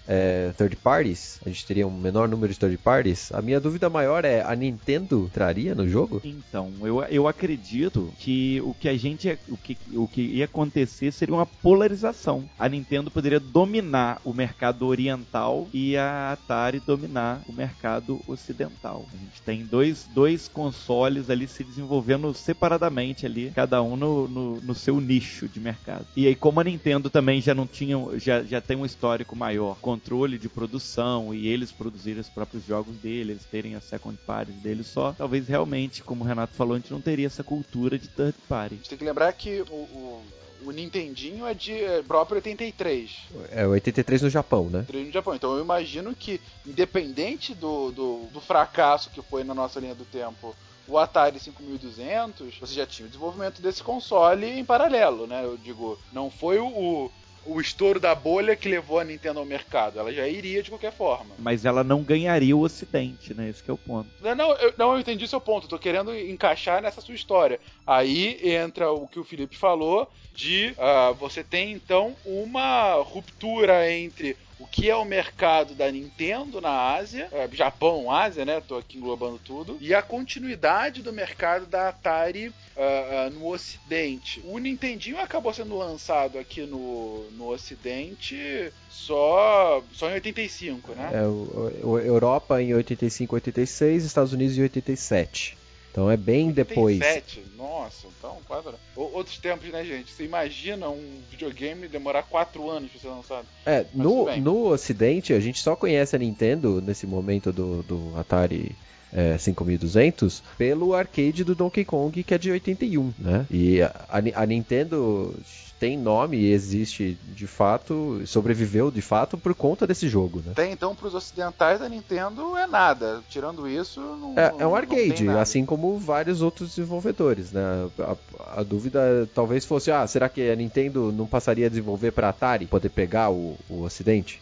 é, 0.09 0.51
third 0.57 0.75
parties, 0.77 1.39
a 1.45 1.49
gente 1.49 1.65
teria 1.67 1.87
um 1.87 1.91
menor 1.91 2.27
número 2.27 2.51
de 2.51 2.57
third 2.57 2.77
parties. 2.79 3.31
A 3.31 3.43
minha 3.43 3.59
dúvida 3.59 3.89
maior 3.91 4.25
é 4.25 4.41
a 4.41 4.55
Nintendo 4.55 5.29
traria 5.31 5.75
no 5.75 5.87
jogo? 5.87 6.19
Então, 6.25 6.73
eu, 6.81 7.03
eu 7.03 7.27
acredito 7.27 8.11
que 8.17 8.59
o 8.61 8.73
que 8.73 8.89
a 8.89 8.97
gente 8.97 9.37
o 9.47 9.55
que, 9.55 9.77
o 9.93 10.07
que 10.07 10.21
ia 10.21 10.45
acontecer 10.45 11.11
seria 11.11 11.35
uma 11.35 11.45
polarização. 11.45 12.49
A 12.57 12.67
Nintendo 12.67 13.11
poderia 13.11 13.39
dominar 13.39 14.19
o 14.25 14.33
mercado 14.33 14.87
oriental 14.87 15.67
e 15.71 15.95
a 15.95 16.31
Atari 16.31 16.79
dominar 16.79 17.41
o 17.47 17.53
mercado 17.53 18.19
ocidental. 18.27 19.05
A 19.13 19.17
gente 19.17 19.41
tem 19.43 19.63
dois, 19.63 20.07
dois 20.15 20.47
consoles 20.47 21.29
ali 21.29 21.47
se 21.47 21.63
desenvolvendo 21.63 22.33
separadamente 22.33 23.27
ali, 23.27 23.51
cada 23.53 23.83
um 23.83 23.95
no, 23.95 24.27
no, 24.27 24.61
no 24.61 24.73
seu 24.73 24.99
nicho 24.99 25.47
de 25.47 25.59
mercado. 25.59 26.07
E 26.15 26.25
aí, 26.25 26.33
como 26.33 26.59
a 26.59 26.63
Nintendo 26.63 27.09
também 27.11 27.39
já 27.41 27.53
não 27.53 27.67
tinha, 27.67 27.97
já, 28.17 28.41
já 28.41 28.59
tem 28.59 28.75
um 28.75 28.85
histórico 28.85 29.35
maior, 29.35 29.77
controle 29.99 30.37
de 30.37 30.47
produção 30.47 31.33
e 31.33 31.47
eles 31.47 31.71
produzirem 31.71 32.21
os 32.21 32.29
próprios 32.29 32.65
jogos 32.65 32.95
deles, 32.95 33.29
eles 33.29 33.45
terem 33.45 33.75
as 33.75 33.83
second 33.83 34.17
parties 34.25 34.55
deles 34.55 34.87
só, 34.87 35.11
talvez 35.11 35.47
realmente, 35.47 36.01
como 36.01 36.23
o 36.23 36.27
Renato 36.27 36.55
falou, 36.55 36.75
a 36.75 36.79
gente 36.79 36.91
não 36.91 37.01
teria 37.01 37.27
essa 37.27 37.43
cultura 37.43 37.99
de 37.99 38.07
third 38.07 38.33
party. 38.47 38.75
A 38.75 38.77
gente 38.77 38.89
tem 38.89 38.97
que 38.97 39.03
lembrar 39.03 39.31
que 39.33 39.61
o, 39.69 39.73
o, 39.73 40.23
o 40.65 40.71
Nintendinho 40.71 41.45
é 41.45 41.53
de 41.53 41.73
é, 41.73 42.01
próprio 42.01 42.37
83. 42.37 43.11
É 43.51 43.67
83 43.67 44.21
no 44.21 44.29
Japão, 44.29 44.69
né? 44.69 44.85
Três 44.87 45.05
no 45.05 45.11
Japão. 45.11 45.35
Então 45.35 45.55
eu 45.55 45.63
imagino 45.63 46.15
que, 46.15 46.39
independente 46.65 47.53
do, 47.53 47.91
do, 47.91 48.27
do 48.31 48.39
fracasso 48.39 49.09
que 49.09 49.21
foi 49.21 49.43
na 49.43 49.53
nossa 49.53 49.79
linha 49.79 49.95
do 49.95 50.05
tempo 50.05 50.55
o 50.87 50.97
Atari 50.97 51.39
5200, 51.39 52.57
você 52.57 52.73
já 52.73 52.85
tinha 52.85 53.05
o 53.05 53.09
desenvolvimento 53.09 53.61
desse 53.61 53.83
console 53.83 54.47
em 54.47 54.65
paralelo, 54.65 55.27
né? 55.27 55.43
Eu 55.43 55.55
digo, 55.55 55.99
não 56.11 56.31
foi 56.31 56.57
o, 56.57 57.11
o, 57.45 57.59
estouro 57.59 57.99
da 57.99 58.13
bolha 58.13 58.55
que 58.55 58.69
levou 58.69 58.99
a 58.99 59.03
Nintendo 59.03 59.39
ao 59.39 59.45
mercado. 59.45 59.99
Ela 59.99 60.13
já 60.13 60.27
iria 60.27 60.61
de 60.63 60.69
qualquer 60.69 60.91
forma. 60.91 61.35
Mas 61.37 61.65
ela 61.65 61.83
não 61.83 62.03
ganharia 62.03 62.55
o 62.55 62.61
ocidente, 62.61 63.33
né? 63.33 63.49
Esse 63.49 63.63
que 63.63 63.69
é 63.69 63.73
o 63.73 63.77
ponto. 63.77 64.09
Não, 64.21 64.35
não, 64.35 64.51
eu, 64.53 64.73
não, 64.77 64.93
eu 64.93 64.99
entendi 64.99 65.27
seu 65.27 65.41
ponto. 65.41 65.65
Eu 65.65 65.69
tô 65.69 65.79
querendo 65.79 66.15
encaixar 66.15 66.81
nessa 66.81 67.01
sua 67.01 67.15
história. 67.15 67.59
Aí 67.85 68.39
entra 68.43 68.91
o 68.91 69.07
que 69.07 69.19
o 69.19 69.23
Felipe 69.23 69.55
falou 69.55 70.09
de 70.33 70.73
ah, 70.77 71.13
você 71.19 71.43
tem 71.43 71.71
então 71.71 72.15
uma 72.25 72.93
ruptura 72.95 73.91
entre 73.91 74.37
o 74.59 74.67
que 74.67 74.89
é 74.89 74.95
o 74.95 75.05
mercado 75.05 75.73
da 75.73 75.89
Nintendo 75.91 76.59
na 76.59 76.93
Ásia, 76.93 77.27
eh, 77.31 77.49
Japão, 77.53 78.11
Ásia, 78.11 78.43
né? 78.45 78.59
Tô 78.61 78.77
aqui 78.77 78.97
englobando 78.97 79.39
tudo, 79.39 79.77
e 79.79 79.93
a 79.93 80.01
continuidade 80.01 81.01
do 81.01 81.13
mercado 81.13 81.65
da 81.65 81.89
Atari 81.89 82.51
ah, 82.77 83.25
ah, 83.27 83.29
no 83.29 83.47
Ocidente. 83.47 84.41
O 84.45 84.57
Nintendinho 84.57 85.19
acabou 85.19 85.53
sendo 85.53 85.77
lançado 85.77 86.37
aqui 86.37 86.61
no, 86.61 87.29
no 87.31 87.47
Ocidente 87.49 88.71
só, 88.89 89.83
só 89.93 90.09
em 90.09 90.13
85, 90.13 90.91
né? 90.93 91.09
É, 91.13 91.21
o, 91.27 91.71
o- 91.83 91.99
Europa 91.99 92.61
em 92.61 92.73
85, 92.73 93.35
86, 93.35 94.03
Estados 94.03 94.33
Unidos 94.33 94.57
em 94.57 94.61
87. 94.63 95.58
Então 95.91 96.09
é 96.09 96.15
bem 96.15 96.51
depois. 96.51 96.99
87? 96.99 97.41
Nossa, 97.57 98.07
então 98.17 98.37
quase. 98.47 98.67
O- 98.95 99.09
Outros 99.15 99.37
tempos, 99.39 99.69
né, 99.69 99.83
gente? 99.83 100.11
Você 100.11 100.23
imagina 100.23 100.87
um 100.89 101.19
videogame 101.31 101.87
demorar 101.87 102.23
4 102.23 102.69
anos 102.69 102.91
pra 102.91 102.99
ser 103.01 103.07
lançado? 103.07 103.45
É, 103.65 103.85
Mas 103.93 104.05
no, 104.05 104.37
no 104.37 104.67
Ocidente, 104.67 105.33
a 105.33 105.39
gente 105.39 105.59
só 105.59 105.75
conhece 105.75 106.15
a 106.15 106.19
Nintendo 106.19 106.79
nesse 106.81 107.07
momento 107.07 107.51
do, 107.51 107.81
do 107.83 108.13
Atari 108.17 108.71
é, 109.13 109.37
5200 109.37 110.43
pelo 110.57 110.93
arcade 110.93 111.43
do 111.43 111.55
Donkey 111.55 111.85
Kong, 111.85 112.23
que 112.23 112.33
é 112.33 112.37
de 112.37 112.51
81, 112.51 113.13
né? 113.17 113.45
E 113.49 113.81
a, 113.81 114.05
a 114.09 114.21
Ni- 114.21 114.33
a 114.35 114.45
Nintendo 114.45 115.35
tem 115.79 115.97
nome 115.97 116.37
e 116.37 116.51
existe 116.51 117.17
de 117.33 117.47
fato, 117.47 118.21
sobreviveu 118.25 118.91
de 118.91 119.01
fato 119.01 119.37
por 119.37 119.55
conta 119.55 119.87
desse 119.87 120.09
jogo, 120.09 120.39
né? 120.45 120.51
Até 120.51 120.69
então, 120.69 120.93
pros 120.93 121.15
ocidentais, 121.15 121.81
a 121.81 121.87
Nintendo 121.87 122.57
é 122.57 122.67
nada. 122.67 123.21
Tirando 123.29 123.65
isso, 123.67 124.01
não. 124.01 124.33
É, 124.37 124.53
é 124.59 124.67
um 124.67 124.75
arcade, 124.75 125.29
assim 125.29 125.65
como 125.65 125.97
vários 125.97 126.41
outros 126.41 126.75
desenvolvedores, 126.75 127.53
né? 127.53 127.61
A, 127.99 128.59
a 128.59 128.63
dúvida 128.63 128.99
talvez 129.33 129.63
fosse, 129.63 129.89
ah, 129.89 130.05
será 130.05 130.27
que 130.27 130.49
a 130.49 130.55
Nintendo 130.55 131.13
não 131.13 131.25
passaria 131.25 131.67
a 131.67 131.69
desenvolver 131.69 132.11
para 132.11 132.27
Atari 132.29 132.65
poder 132.65 132.89
pegar 132.89 133.29
o, 133.29 133.55
o 133.69 133.83
Ocidente? 133.83 134.39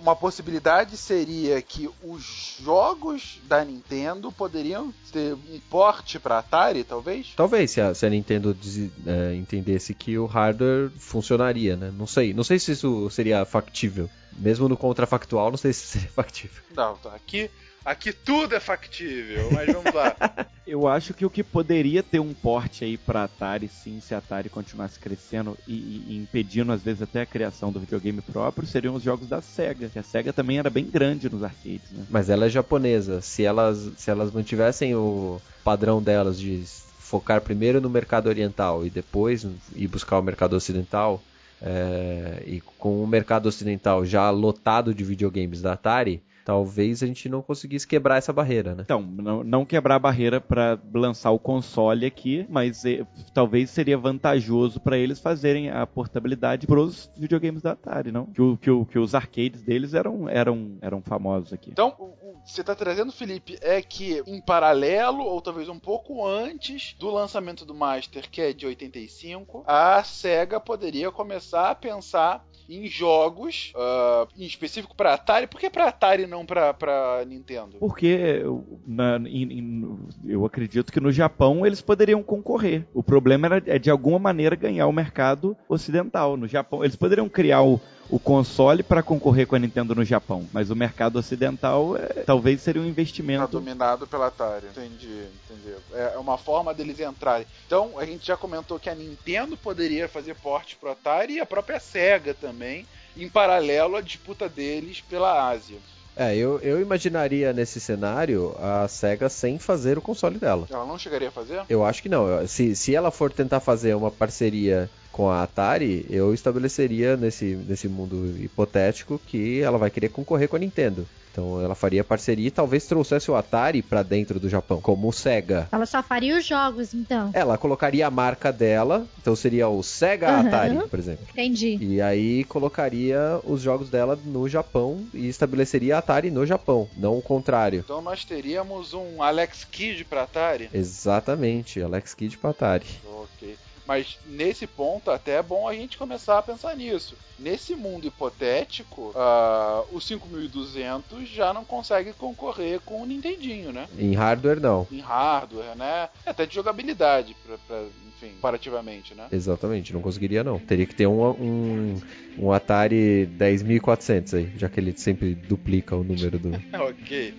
Uma 0.00 0.14
possibilidade 0.16 0.96
seria 0.96 1.60
que 1.62 1.88
os 2.02 2.56
jogos 2.62 3.40
da 3.44 3.64
Nintendo 3.64 4.30
poderiam 4.30 4.92
ter 5.12 5.34
um 5.34 5.60
porte 5.70 6.18
pra 6.18 6.38
Atari, 6.38 6.84
talvez? 6.84 7.32
Talvez 7.36 7.70
se 7.70 7.80
a, 7.80 7.94
se 7.94 8.06
a 8.06 8.10
Nintendo 8.10 8.52
desi- 8.54 8.92
é, 9.06 9.34
entendesse 9.34 9.94
que 9.94 10.16
o 10.18 10.26
hardware 10.26 10.90
funcionaria, 10.98 11.76
né? 11.76 11.92
Não 11.96 12.06
sei, 12.06 12.32
não 12.34 12.44
sei 12.44 12.58
se 12.58 12.72
isso 12.72 13.08
seria 13.10 13.44
factível. 13.44 14.08
Mesmo 14.38 14.68
no 14.68 14.76
contrafactual, 14.76 15.50
não 15.50 15.56
sei 15.56 15.72
se 15.72 15.86
seria 15.86 16.08
factível. 16.14 16.62
Não, 16.74 16.94
tá. 16.96 17.14
Aqui 17.14 17.50
Aqui 17.86 18.12
tudo 18.12 18.52
é 18.52 18.58
factível, 18.58 19.48
mas 19.52 19.72
vamos 19.72 19.94
lá. 19.94 20.16
Eu 20.66 20.88
acho 20.88 21.14
que 21.14 21.24
o 21.24 21.30
que 21.30 21.44
poderia 21.44 22.02
ter 22.02 22.18
um 22.18 22.34
porte 22.34 22.84
aí 22.84 22.98
pra 22.98 23.22
Atari, 23.22 23.68
sim, 23.68 24.00
se 24.00 24.12
a 24.12 24.18
Atari 24.18 24.50
continuasse 24.50 24.98
crescendo 24.98 25.56
e, 25.64 25.74
e- 25.74 26.16
impedindo 26.16 26.72
às 26.72 26.82
vezes 26.82 27.00
até 27.02 27.20
a 27.20 27.26
criação 27.26 27.70
do 27.70 27.78
videogame 27.78 28.20
próprio, 28.20 28.66
seriam 28.66 28.96
os 28.96 29.04
jogos 29.04 29.28
da 29.28 29.40
SEGA. 29.40 29.88
Que 29.88 30.00
a 30.00 30.02
SEGA 30.02 30.32
também 30.32 30.58
era 30.58 30.68
bem 30.68 30.84
grande 30.84 31.30
nos 31.30 31.44
arcades, 31.44 31.92
né? 31.92 32.04
Mas 32.10 32.28
ela 32.28 32.46
é 32.46 32.48
japonesa. 32.48 33.20
Se 33.20 33.44
elas, 33.44 33.92
se 33.96 34.10
elas 34.10 34.32
mantivessem 34.32 34.96
o 34.96 35.40
padrão 35.62 36.02
delas 36.02 36.40
de 36.40 36.64
focar 36.98 37.40
primeiro 37.40 37.80
no 37.80 37.88
mercado 37.88 38.26
oriental 38.26 38.84
e 38.84 38.90
depois 38.90 39.46
ir 39.76 39.86
buscar 39.86 40.18
o 40.18 40.22
mercado 40.22 40.56
ocidental, 40.56 41.22
é, 41.62 42.42
e 42.44 42.60
com 42.60 43.00
o 43.00 43.06
mercado 43.06 43.46
ocidental 43.46 44.04
já 44.04 44.28
lotado 44.30 44.92
de 44.92 45.04
videogames 45.04 45.62
da 45.62 45.74
Atari, 45.74 46.24
talvez 46.46 47.02
a 47.02 47.06
gente 47.06 47.28
não 47.28 47.42
conseguisse 47.42 47.86
quebrar 47.86 48.16
essa 48.18 48.32
barreira, 48.32 48.72
né? 48.76 48.82
Então, 48.84 49.02
não, 49.02 49.42
não 49.42 49.66
quebrar 49.66 49.96
a 49.96 49.98
barreira 49.98 50.40
para 50.40 50.78
lançar 50.94 51.32
o 51.32 51.40
console 51.40 52.06
aqui, 52.06 52.46
mas 52.48 52.84
eh, 52.84 53.04
talvez 53.34 53.68
seria 53.68 53.98
vantajoso 53.98 54.78
para 54.78 54.96
eles 54.96 55.18
fazerem 55.18 55.68
a 55.70 55.84
portabilidade 55.84 56.64
pros 56.68 57.10
videogames 57.16 57.62
da 57.62 57.72
Atari, 57.72 58.12
não? 58.12 58.26
Que, 58.26 58.40
o- 58.40 58.56
que, 58.56 58.70
o- 58.70 58.86
que 58.86 58.96
os 58.98 59.12
arcades 59.12 59.60
deles 59.62 59.92
eram, 59.92 60.28
eram, 60.28 60.78
eram 60.80 61.02
famosos 61.02 61.52
aqui. 61.52 61.70
Então, 61.72 61.92
o, 61.98 62.04
o 62.04 62.42
que 62.44 62.52
você 62.52 62.60
está 62.60 62.76
trazendo, 62.76 63.10
Felipe, 63.10 63.58
é 63.60 63.82
que 63.82 64.22
em 64.24 64.40
paralelo, 64.40 65.24
ou 65.24 65.40
talvez 65.40 65.68
um 65.68 65.80
pouco 65.80 66.24
antes 66.24 66.94
do 66.96 67.10
lançamento 67.10 67.64
do 67.64 67.74
Master, 67.74 68.30
que 68.30 68.40
é 68.40 68.52
de 68.52 68.64
85, 68.66 69.64
a 69.66 70.00
SEGA 70.04 70.60
poderia 70.60 71.10
começar 71.10 71.70
a 71.70 71.74
pensar 71.74 72.46
em 72.68 72.86
jogos, 72.86 73.72
ah, 73.76 74.26
em 74.36 74.44
específico 74.44 74.94
para 74.96 75.14
Atari. 75.14 75.46
Por 75.46 75.60
que 75.60 75.70
para 75.70 75.88
Atari 75.88 76.24
e 76.24 76.26
não 76.26 76.44
para 76.44 77.24
Nintendo? 77.26 77.76
Porque 77.78 78.06
eu- 78.06 78.64
na- 78.86 79.16
em- 79.18 79.52
em- 79.58 79.98
eu 80.26 80.44
acredito 80.44 80.92
que 80.92 81.00
no 81.00 81.12
Japão 81.12 81.66
eles 81.66 81.80
poderiam 81.80 82.22
concorrer. 82.22 82.84
O 82.94 83.02
problema 83.02 83.46
era 83.46 83.62
é 83.66 83.78
de 83.78 83.90
alguma 83.90 84.18
maneira 84.18 84.56
ganhar 84.56 84.86
o 84.86 84.92
mercado 84.92 85.56
ocidental. 85.68 86.36
No 86.36 86.46
Japão, 86.48 86.82
eles 86.84 86.96
poderiam 86.96 87.28
criar 87.28 87.62
o, 87.62 87.80
o 88.08 88.18
console 88.18 88.82
para 88.82 89.02
concorrer 89.02 89.46
com 89.46 89.56
a 89.56 89.58
Nintendo 89.58 89.94
no 89.94 90.04
Japão, 90.04 90.48
mas 90.52 90.70
o 90.70 90.76
mercado 90.76 91.18
ocidental 91.18 91.96
é, 91.96 92.22
talvez 92.24 92.60
seria 92.60 92.80
um 92.80 92.84
Tá 92.84 92.90
investimento. 92.90 93.48
dominado 93.48 94.06
pela 94.06 94.28
Atari. 94.28 94.66
Entendi, 94.66 95.26
entendi. 95.44 95.74
É 95.92 96.16
uma 96.18 96.38
forma 96.38 96.72
deles 96.72 97.00
entrarem. 97.00 97.46
Então, 97.66 97.98
a 97.98 98.04
gente 98.04 98.26
já 98.26 98.36
comentou 98.36 98.78
que 98.78 98.88
a 98.88 98.94
Nintendo 98.94 99.56
poderia 99.56 100.08
fazer 100.08 100.34
porte 100.36 100.76
pro 100.76 100.90
Atari 100.90 101.34
e 101.34 101.40
a 101.40 101.46
própria 101.46 101.80
SEGA 101.80 102.32
também, 102.34 102.86
em 103.16 103.28
paralelo 103.28 103.96
à 103.96 104.00
disputa 104.00 104.48
deles 104.48 105.00
pela 105.00 105.48
Ásia. 105.48 105.78
É, 106.16 106.34
eu, 106.34 106.58
eu 106.60 106.80
imaginaria 106.80 107.52
nesse 107.52 107.78
cenário 107.78 108.56
a 108.58 108.88
SEGA 108.88 109.28
sem 109.28 109.58
fazer 109.58 109.98
o 109.98 110.02
console 110.02 110.38
dela. 110.38 110.66
Ela 110.70 110.86
não 110.86 110.98
chegaria 110.98 111.28
a 111.28 111.30
fazer? 111.30 111.62
Eu 111.68 111.84
acho 111.84 112.02
que 112.02 112.08
não. 112.08 112.46
Se, 112.46 112.74
se 112.74 112.94
ela 112.94 113.10
for 113.10 113.30
tentar 113.30 113.60
fazer 113.60 113.94
uma 113.94 114.10
parceria 114.10 114.88
com 115.12 115.30
a 115.30 115.42
Atari, 115.42 116.06
eu 116.08 116.32
estabeleceria 116.32 117.16
nesse, 117.16 117.56
nesse 117.68 117.86
mundo 117.86 118.34
hipotético 118.38 119.20
que 119.26 119.60
ela 119.60 119.76
vai 119.76 119.90
querer 119.90 120.08
concorrer 120.08 120.48
com 120.48 120.56
a 120.56 120.58
Nintendo. 120.58 121.06
Então 121.36 121.60
ela 121.60 121.74
faria 121.74 122.02
parceria 122.02 122.48
e 122.48 122.50
talvez 122.50 122.86
trouxesse 122.86 123.30
o 123.30 123.36
Atari 123.36 123.82
pra 123.82 124.02
dentro 124.02 124.40
do 124.40 124.48
Japão, 124.48 124.80
como 124.80 125.06
o 125.06 125.12
Sega. 125.12 125.68
Ela 125.70 125.84
só 125.84 126.02
faria 126.02 126.38
os 126.38 126.46
jogos, 126.46 126.94
então. 126.94 127.30
Ela 127.34 127.58
colocaria 127.58 128.06
a 128.06 128.10
marca 128.10 128.50
dela, 128.50 129.06
então 129.20 129.36
seria 129.36 129.68
o 129.68 129.82
Sega 129.82 130.30
Aham. 130.30 130.48
Atari, 130.48 130.88
por 130.88 130.98
exemplo. 130.98 131.26
Entendi. 131.30 131.76
E 131.78 132.00
aí 132.00 132.42
colocaria 132.44 133.38
os 133.44 133.60
jogos 133.60 133.90
dela 133.90 134.18
no 134.24 134.48
Japão 134.48 135.06
e 135.12 135.28
estabeleceria 135.28 135.96
a 135.96 135.98
Atari 135.98 136.30
no 136.30 136.46
Japão, 136.46 136.88
não 136.96 137.18
o 137.18 137.22
contrário. 137.22 137.80
Então 137.84 138.00
nós 138.00 138.24
teríamos 138.24 138.94
um 138.94 139.22
Alex 139.22 139.62
Kidd 139.62 140.06
pra 140.06 140.22
Atari? 140.22 140.70
Exatamente, 140.72 141.82
Alex 141.82 142.14
Kidd 142.14 142.38
pra 142.38 142.48
Atari. 142.48 142.86
Ok. 143.04 143.58
Mas 143.86 144.18
nesse 144.26 144.66
ponto 144.66 145.10
até 145.10 145.36
é 145.36 145.42
bom 145.42 145.68
a 145.68 145.74
gente 145.74 145.96
começar 145.96 146.38
a 146.38 146.42
pensar 146.42 146.74
nisso. 146.76 147.16
Nesse 147.38 147.74
mundo 147.74 148.06
hipotético, 148.06 149.12
ah, 149.14 149.84
o 149.92 150.00
5200 150.00 151.28
já 151.28 151.52
não 151.52 151.64
consegue 151.64 152.12
concorrer 152.14 152.80
com 152.80 153.02
o 153.02 153.06
Nintendinho, 153.06 153.72
né? 153.72 153.86
Em 153.98 154.14
hardware 154.14 154.60
não. 154.60 154.86
Em 154.90 155.00
hardware, 155.00 155.76
né? 155.76 156.08
Até 156.24 156.46
de 156.46 156.54
jogabilidade, 156.54 157.36
pra, 157.46 157.58
pra, 157.58 157.84
enfim, 158.16 158.32
comparativamente, 158.34 159.14
né? 159.14 159.26
Exatamente, 159.30 159.92
não 159.92 160.00
conseguiria 160.00 160.42
não. 160.42 160.58
Teria 160.58 160.86
que 160.86 160.94
ter 160.94 161.06
um, 161.06 161.22
um, 161.30 162.00
um 162.38 162.52
Atari 162.52 163.28
10400 163.38 164.34
aí, 164.34 164.52
já 164.56 164.68
que 164.68 164.80
ele 164.80 164.96
sempre 164.96 165.34
duplica 165.34 165.94
o 165.94 166.02
número 166.02 166.38
do. 166.38 166.50
ok. 166.88 167.34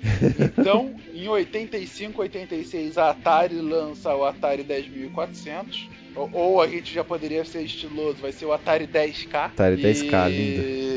Então, 0.59 0.95
em 1.11 1.27
85, 1.27 2.21
86, 2.21 2.97
a 2.97 3.09
Atari 3.09 3.55
lança 3.55 4.15
o 4.15 4.23
Atari 4.23 4.63
10400. 4.63 5.89
Ou, 6.17 6.29
ou 6.33 6.61
a 6.61 6.67
gente 6.67 6.93
já 6.93 7.03
poderia 7.03 7.45
ser 7.45 7.63
estiloso, 7.63 8.17
vai 8.17 8.31
ser 8.31 8.45
o 8.45 8.51
Atari 8.51 8.87
10K. 8.87 9.35
Atari 9.35 9.77
10K, 9.77 10.29
lindo. 10.29 10.87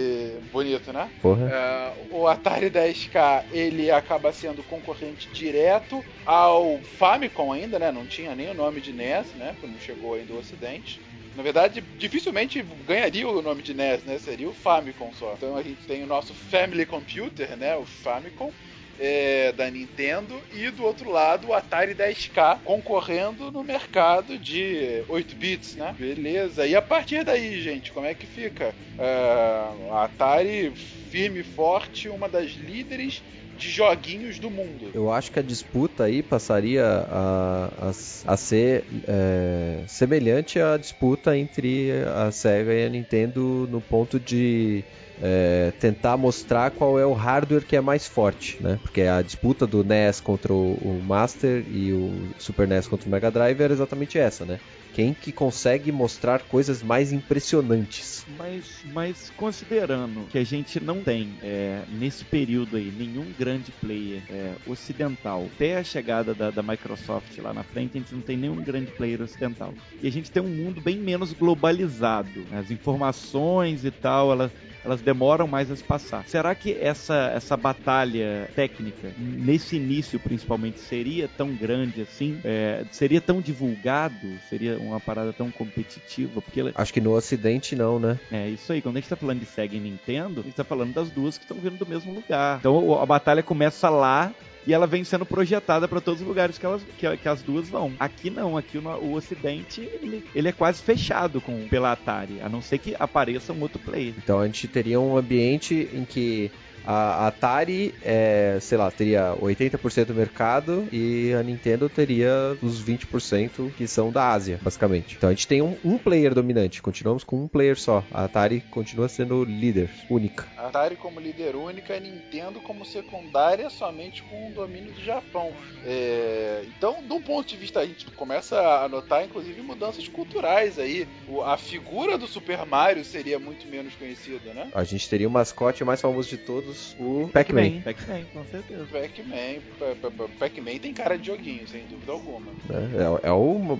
Bonito, 0.51 0.93
né? 0.93 1.11
Porra. 1.23 1.49
É, 1.51 1.93
o 2.11 2.27
Atari 2.27 2.71
10K 2.71 3.45
ele 3.53 3.91
acaba 3.91 4.33
sendo 4.33 4.63
concorrente 4.63 5.29
direto 5.33 6.05
ao 6.27 6.81
Famicom 6.99 7.53
ainda, 7.53 7.79
né? 7.79 7.93
Não 7.93 8.07
tinha 8.07 8.35
nem 8.35 8.51
o 8.51 8.55
nome 8.55 8.81
de 8.81 8.93
NES, 8.93 9.35
né? 9.35 9.55
Quando 9.61 9.79
chegou 9.79 10.15
ainda 10.15 10.33
o 10.33 10.39
Ocidente. 10.39 11.01
Na 11.37 11.43
verdade, 11.43 11.83
dificilmente 11.97 12.61
ganharia 12.85 13.29
o 13.29 13.41
nome 13.41 13.63
de 13.63 13.73
NES, 13.73 14.05
né? 14.05 14.19
Seria 14.19 14.49
o 14.49 14.55
Famicom 14.55 15.13
só. 15.13 15.35
Então 15.37 15.57
a 15.57 15.63
gente 15.63 15.87
tem 15.87 16.03
o 16.03 16.07
nosso 16.07 16.35
Family 16.35 16.85
Computer, 16.85 17.57
né? 17.57 17.77
O 17.77 17.85
Famicom. 17.85 18.51
É, 18.99 19.53
da 19.53 19.71
Nintendo 19.71 20.41
e 20.53 20.71
do 20.71 20.85
outro 20.85 21.11
lado 21.11 21.49
o 21.49 21.55
Atari 21.55 21.95
10K 21.95 22.61
concorrendo 22.65 23.51
no 23.51 23.63
mercado 23.63 24.39
de 24.39 25.03
8 25.09 25.37
bits, 25.37 25.77
né? 25.77 25.95
Beleza. 25.99 26.67
E 26.67 26.75
a 26.75 26.83
partir 26.83 27.25
daí, 27.25 27.61
gente, 27.61 27.93
como 27.93 28.07
é 28.07 28.15
que 28.15 28.27
fica? 28.27 28.75
É, 28.99 29.93
a 29.93 30.05
Atari 30.05 30.73
firme 31.11 31.41
e 31.41 31.45
forte, 31.45 32.09
uma 32.09 32.29
das 32.29 32.53
líderes 32.53 33.23
de 33.61 33.69
joguinhos 33.69 34.39
do 34.39 34.51
mundo. 34.51 34.91
Eu 34.95 35.13
acho 35.13 35.31
que 35.31 35.39
a 35.39 35.43
disputa 35.43 36.05
aí 36.05 36.23
passaria 36.23 36.83
a, 36.83 37.69
a, 37.79 38.33
a 38.33 38.37
ser 38.37 38.85
é, 39.07 39.85
semelhante 39.87 40.59
à 40.59 40.79
disputa 40.79 41.37
entre 41.37 41.91
a 42.17 42.31
Sega 42.33 42.73
e 42.73 42.87
a 42.87 42.89
Nintendo 42.89 43.69
no 43.71 43.81
ponto 43.83 44.19
de 44.19 44.83
é, 45.21 45.73
tentar 45.79 46.17
mostrar 46.17 46.71
qual 46.71 46.99
é 46.99 47.05
o 47.05 47.13
hardware 47.13 47.67
que 47.67 47.77
é 47.77 47.81
mais 47.81 48.07
forte, 48.07 48.57
né? 48.63 48.79
Porque 48.83 49.03
a 49.03 49.21
disputa 49.23 49.67
do 49.67 49.85
NES 49.85 50.21
contra 50.21 50.53
o, 50.53 50.75
o 50.75 51.03
Master 51.03 51.65
e 51.69 51.93
o 51.93 52.35
Super 52.39 52.67
NES 52.67 52.89
contra 52.89 53.07
o 53.09 53.11
Mega 53.11 53.31
Drive 53.31 53.61
era 53.61 53.73
exatamente 53.73 54.19
essa, 54.19 54.47
né? 54.47 54.61
Quem 54.93 55.15
que 55.15 55.33
consegue 55.33 55.93
mostrar 55.93 56.43
coisas 56.43 56.83
mais 56.83 57.13
impressionantes? 57.13 58.25
Mas, 58.37 58.85
mas 58.93 59.31
considerando 59.37 60.27
que 60.31 60.39
a 60.39 60.45
gente 60.45 60.81
não 60.81 61.03
tem 61.03 61.37
é, 61.43 61.83
nesse 61.89 62.25
período 62.25 62.77
aí 62.77 62.91
nenhum 62.91 63.33
grande 63.39 63.71
player 63.73 64.23
é, 64.29 64.53
ocidental, 64.67 65.47
até 65.55 65.79
a 65.79 65.85
chegada 65.85 66.35
da, 66.35 66.51
da 66.51 66.63
Microsoft 66.63 67.39
lá 67.39 67.53
na 67.53 67.63
frente, 67.63 67.97
a 67.97 68.01
gente 68.01 68.15
não 68.15 68.23
tem 68.23 68.37
nenhum 68.37 68.57
grande 68.57 68.91
player 68.93 69.23
ocidental. 69.23 69.73
E 70.03 70.09
a 70.09 70.11
gente 70.11 70.31
tem 70.31 70.43
um 70.43 70.49
mundo 70.49 70.81
bem 70.81 70.97
menos 70.97 71.33
globalizado. 71.33 72.45
As 72.53 72.71
informações 72.71 73.85
e 73.85 73.91
tal, 73.91 74.33
elas, 74.33 74.51
elas 74.85 75.01
demoram 75.01 75.47
mais 75.47 75.71
a 75.71 75.77
se 75.77 75.85
passar. 75.85 76.27
Será 76.27 76.55
que 76.55 76.73
essa, 76.73 77.33
essa 77.35 77.57
batalha 77.57 78.49
técnica, 78.55 79.13
nesse 79.19 79.77
início 79.77 80.19
principalmente, 80.19 80.81
seria 80.81 81.29
tão 81.29 81.55
grande 81.55 82.03
assim? 82.03 82.41
É, 82.45 82.85
seria 82.91 83.21
tão 83.21 83.41
divulgado? 83.41 84.39
Seria 84.49 84.79
uma 84.91 85.01
parada 85.01 85.33
tão 85.33 85.51
competitiva? 85.51 86.41
Porque 86.41 86.61
ela- 86.61 86.73
Acho 86.75 86.93
que 86.93 87.01
no 87.01 87.13
Ocidente 87.13 87.75
não, 87.77 87.99
né? 87.99 88.19
é 88.31 88.49
isso 88.49 88.73
aí, 88.73 88.83
quando 88.83 88.97
a 88.97 89.01
gente 89.01 89.09
tá 89.09 89.17
falando 89.17 89.41
de 89.41 89.47
Sega 89.47 89.77
e 89.77 89.81
Nintendo, 89.81 90.41
a 90.41 90.45
gente 90.45 90.55
tá 90.55 90.65
falando 90.65 90.93
das 90.93 91.11
duas 91.11 91.37
que 91.39 91.45
estão 91.45 91.57
vindo 91.59 91.77
do 91.79 91.87
mesmo 91.87 92.13
lugar. 92.13 92.59
Então 92.59 93.01
a 93.01 93.07
batalha 93.07 93.43
começa 93.43 93.89
lá 93.89 94.33
e 94.67 94.75
ela 94.75 94.87
vem 94.87 95.03
sendo 95.05 95.25
projetada 95.25 95.89
para 95.89 96.01
todos 96.03 96.21
os 96.21 96.27
lugares 96.27 96.59
que, 96.59 96.67
elas, 96.67 96.83
que, 96.99 97.17
que 97.17 97.29
as 97.29 97.43
duas 97.43 97.69
vão. 97.69 97.93
Aqui 97.99 98.29
não, 98.29 98.57
aqui 98.59 98.77
o, 98.79 98.87
o 98.89 99.15
Ocidente 99.15 99.81
ele, 99.81 100.25
ele 100.35 100.49
é 100.49 100.53
quase 100.53 100.83
fechado 100.83 101.41
com, 101.41 101.67
pela 101.69 101.93
Atari, 101.93 102.41
a 102.43 102.49
não 102.49 102.61
ser 102.61 102.79
que 102.79 102.95
apareça 102.99 103.53
um 103.53 103.61
outro 103.63 103.79
player. 103.79 104.13
Então 104.19 104.39
a 104.39 104.47
gente 104.47 104.69
teria 104.69 105.01
um 105.01 105.17
ambiente 105.17 105.89
em 105.95 106.05
que 106.05 106.51
a 106.83 107.27
Atari, 107.27 107.95
é, 108.01 108.59
sei 108.61 108.79
lá, 108.79 108.91
teria 108.91 109.35
80% 109.37 110.07
do 110.07 110.15
mercado 110.15 110.89
e 110.93 111.33
a 111.39 111.43
Nintendo 111.43 111.89
teria 111.89 112.57
os 112.61 112.81
20% 112.83 113.73
que 113.75 113.87
são 113.87 114.11
da 114.13 114.31
Ásia, 114.33 114.59
basicamente. 114.63 115.17
Então 115.17 115.29
a 115.29 115.33
gente 115.33 115.47
tem 115.47 115.63
um, 115.63 115.79
um 115.85 115.99
player 115.99 116.35
dominante, 116.35 116.83
continuamos 116.83 117.25
com 117.25 117.37
um 117.43 117.49
player 117.49 117.79
só. 117.79 118.07
A 118.11 118.25
Atari 118.25 118.63
continua 118.71 119.09
sendo 119.09 119.45
líder, 119.45 119.91
única. 120.09 120.49
A 120.57 120.69
Atari 120.69 120.97
como 120.97 121.21
líder 121.21 121.57
única, 121.57 121.95
a 121.95 122.01
Nintendo 122.01 122.61
como 122.61 122.85
secundária, 122.85 123.69
somente 123.71 124.23
com 124.23 124.51
o 124.51 124.55
domínio 124.55 124.93
do 124.93 125.03
Japão. 125.03 125.55
É, 125.85 126.65
então, 126.67 126.99
um 127.01 127.21
ponto 127.23 127.49
de 127.49 127.57
vista, 127.57 127.81
a 127.81 127.87
gente 127.87 128.07
começa 128.13 128.59
a 128.61 128.89
notar, 128.89 129.25
inclusive, 129.25 129.61
mudanças 129.63 130.07
culturais 130.09 130.79
aí. 130.79 131.07
O- 131.27 131.43
a 131.43 131.57
figura 131.57 132.17
do 132.17 132.27
Super 132.27 132.65
Mario 132.67 133.05
seria 133.05 133.39
muito 133.39 133.69
menos 133.69 133.95
conhecida, 133.95 134.53
né? 134.55 134.71
A 134.75 134.85
gente 134.85 135.09
teria 135.09 135.29
o 135.29 135.31
mascote 135.31 135.85
mais 135.85 136.01
famoso 136.01 136.29
de 136.29 136.39
todos, 136.39 136.70
todos 136.71 136.97
o 136.99 137.29
Pac-Man. 137.29 137.81
Pac-Man, 137.83 138.25
com 138.33 138.45
certeza. 138.47 138.87
Pac-Man. 138.87 139.61
Pa- 139.79 139.97
pa- 139.97 140.11
pa- 140.11 140.29
Pac-Man 140.39 140.79
tem 140.79 140.93
cara 140.95 141.17
de 141.17 141.27
joguinho, 141.27 141.67
sem 141.67 141.87
dúvida 141.87 142.13
alguma. 142.13 142.53
né? 142.69 143.21
É, 143.25 143.29
é 143.29 143.33
o, 143.33 143.79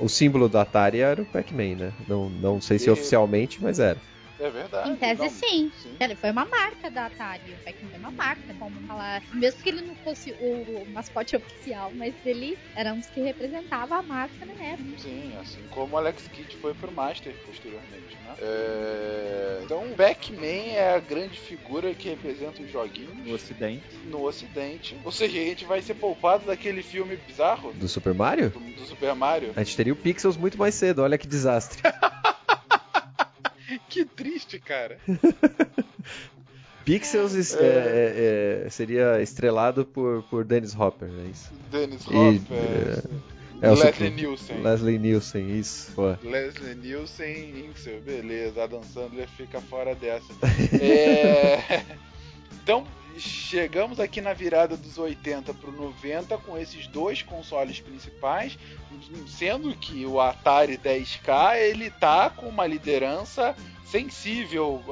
o 0.00 0.08
símbolo 0.08 0.48
da 0.48 0.62
Atari 0.62 1.00
era 1.00 1.22
o 1.22 1.26
Pac-Man, 1.26 1.76
né? 1.76 1.92
Não, 2.06 2.28
não 2.28 2.60
sei 2.60 2.78
se 2.78 2.88
E- 2.88 2.90
oficialmente, 2.92 3.62
mas 3.62 3.78
era. 3.78 4.00
É 4.38 4.50
verdade. 4.50 4.90
Em 4.90 4.96
tese, 4.96 5.22
não, 5.22 5.28
sim. 5.30 5.70
Ele 6.00 6.14
foi 6.14 6.30
uma 6.30 6.46
marca 6.46 6.90
da 6.90 7.06
Atari. 7.06 7.54
O 7.54 7.58
Pac-Man 7.64 7.90
é 7.94 7.98
uma 7.98 8.12
marca, 8.12 8.54
como 8.54 8.80
falar. 8.86 9.22
Mesmo 9.34 9.60
que 9.62 9.68
ele 9.68 9.82
não 9.82 9.96
fosse 9.96 10.32
o, 10.38 10.82
o 10.82 10.86
mascote 10.86 11.36
oficial, 11.36 11.92
mas 11.94 12.14
ele 12.24 12.56
era 12.76 12.94
um 12.94 12.98
dos 12.98 13.10
que 13.10 13.20
representava 13.20 13.96
a 13.96 14.02
marca 14.02 14.46
na 14.46 14.64
época. 14.64 14.96
Sim, 14.98 15.34
assim 15.36 15.66
como 15.68 15.94
o 15.94 15.98
Alex 15.98 16.28
Kidd 16.28 16.56
foi 16.56 16.72
pro 16.74 16.92
Master 16.92 17.34
posteriormente, 17.44 18.16
né? 18.22 18.36
É, 18.40 19.60
Então, 19.64 19.90
o 19.92 19.96
Pac-Man 19.96 20.72
é 20.74 20.94
a 20.94 21.00
grande 21.00 21.38
figura 21.40 21.94
que 21.94 22.08
representa 22.08 22.62
os 22.62 22.70
joguinhos 22.70 23.26
No 23.26 23.34
ocidente. 23.34 23.96
no 24.04 24.22
ocidente. 24.26 25.00
Ou 25.04 25.10
seja, 25.12 25.38
a 25.38 25.44
gente 25.44 25.64
vai 25.64 25.82
ser 25.82 25.94
poupado 25.94 26.46
daquele 26.46 26.82
filme 26.82 27.16
bizarro 27.16 27.72
Do 27.72 27.88
Super 27.88 28.14
Mario? 28.14 28.50
do, 28.50 28.60
do 28.60 28.86
Super 28.86 29.14
Mario. 29.14 29.52
A 29.56 29.62
gente 29.64 29.76
teria 29.76 29.92
o 29.92 29.96
Pixels 29.96 30.36
muito 30.36 30.56
mais 30.58 30.74
cedo, 30.74 31.02
olha 31.02 31.18
que 31.18 31.26
desastre. 31.26 31.82
Que 33.88 34.04
triste, 34.04 34.58
cara. 34.58 34.98
Pixels 36.84 37.54
é, 37.54 37.64
é, 37.64 38.62
é, 38.66 38.70
seria 38.70 39.20
estrelado 39.20 39.84
por, 39.84 40.22
por 40.24 40.44
Dennis 40.44 40.74
Hopper, 40.74 41.08
é 41.26 41.28
isso? 41.30 41.50
Dennis 41.70 42.02
E, 42.10 42.16
Hopper, 42.16 43.04
É 43.60 43.68
o 43.70 43.74
Leslie 43.74 43.92
Super- 43.92 44.10
Nielsen. 44.12 44.62
Leslie 44.62 44.98
Nielsen, 44.98 45.58
isso. 45.58 45.92
Pô. 45.92 46.16
Leslie 46.22 46.74
Nielsen, 46.76 47.66
Inksel, 47.66 48.00
beleza. 48.00 48.64
Adam 48.64 48.82
Sandler 48.82 49.28
fica 49.36 49.60
fora 49.60 49.94
dessa. 49.94 50.32
É, 50.80 51.82
Então, 52.62 52.86
chegamos 53.18 54.00
aqui 54.00 54.20
na 54.20 54.32
virada 54.32 54.76
dos 54.76 54.98
80 54.98 55.52
pro 55.54 55.72
90 55.72 56.36
com 56.38 56.56
esses 56.56 56.86
dois 56.86 57.22
consoles 57.22 57.80
principais, 57.80 58.58
sendo 59.26 59.74
que 59.74 60.06
o 60.06 60.20
Atari 60.20 60.78
10K 60.78 61.58
ele 61.58 61.90
tá 61.90 62.30
com 62.30 62.46
uma 62.46 62.66
liderança 62.66 63.54
sensível 63.84 64.82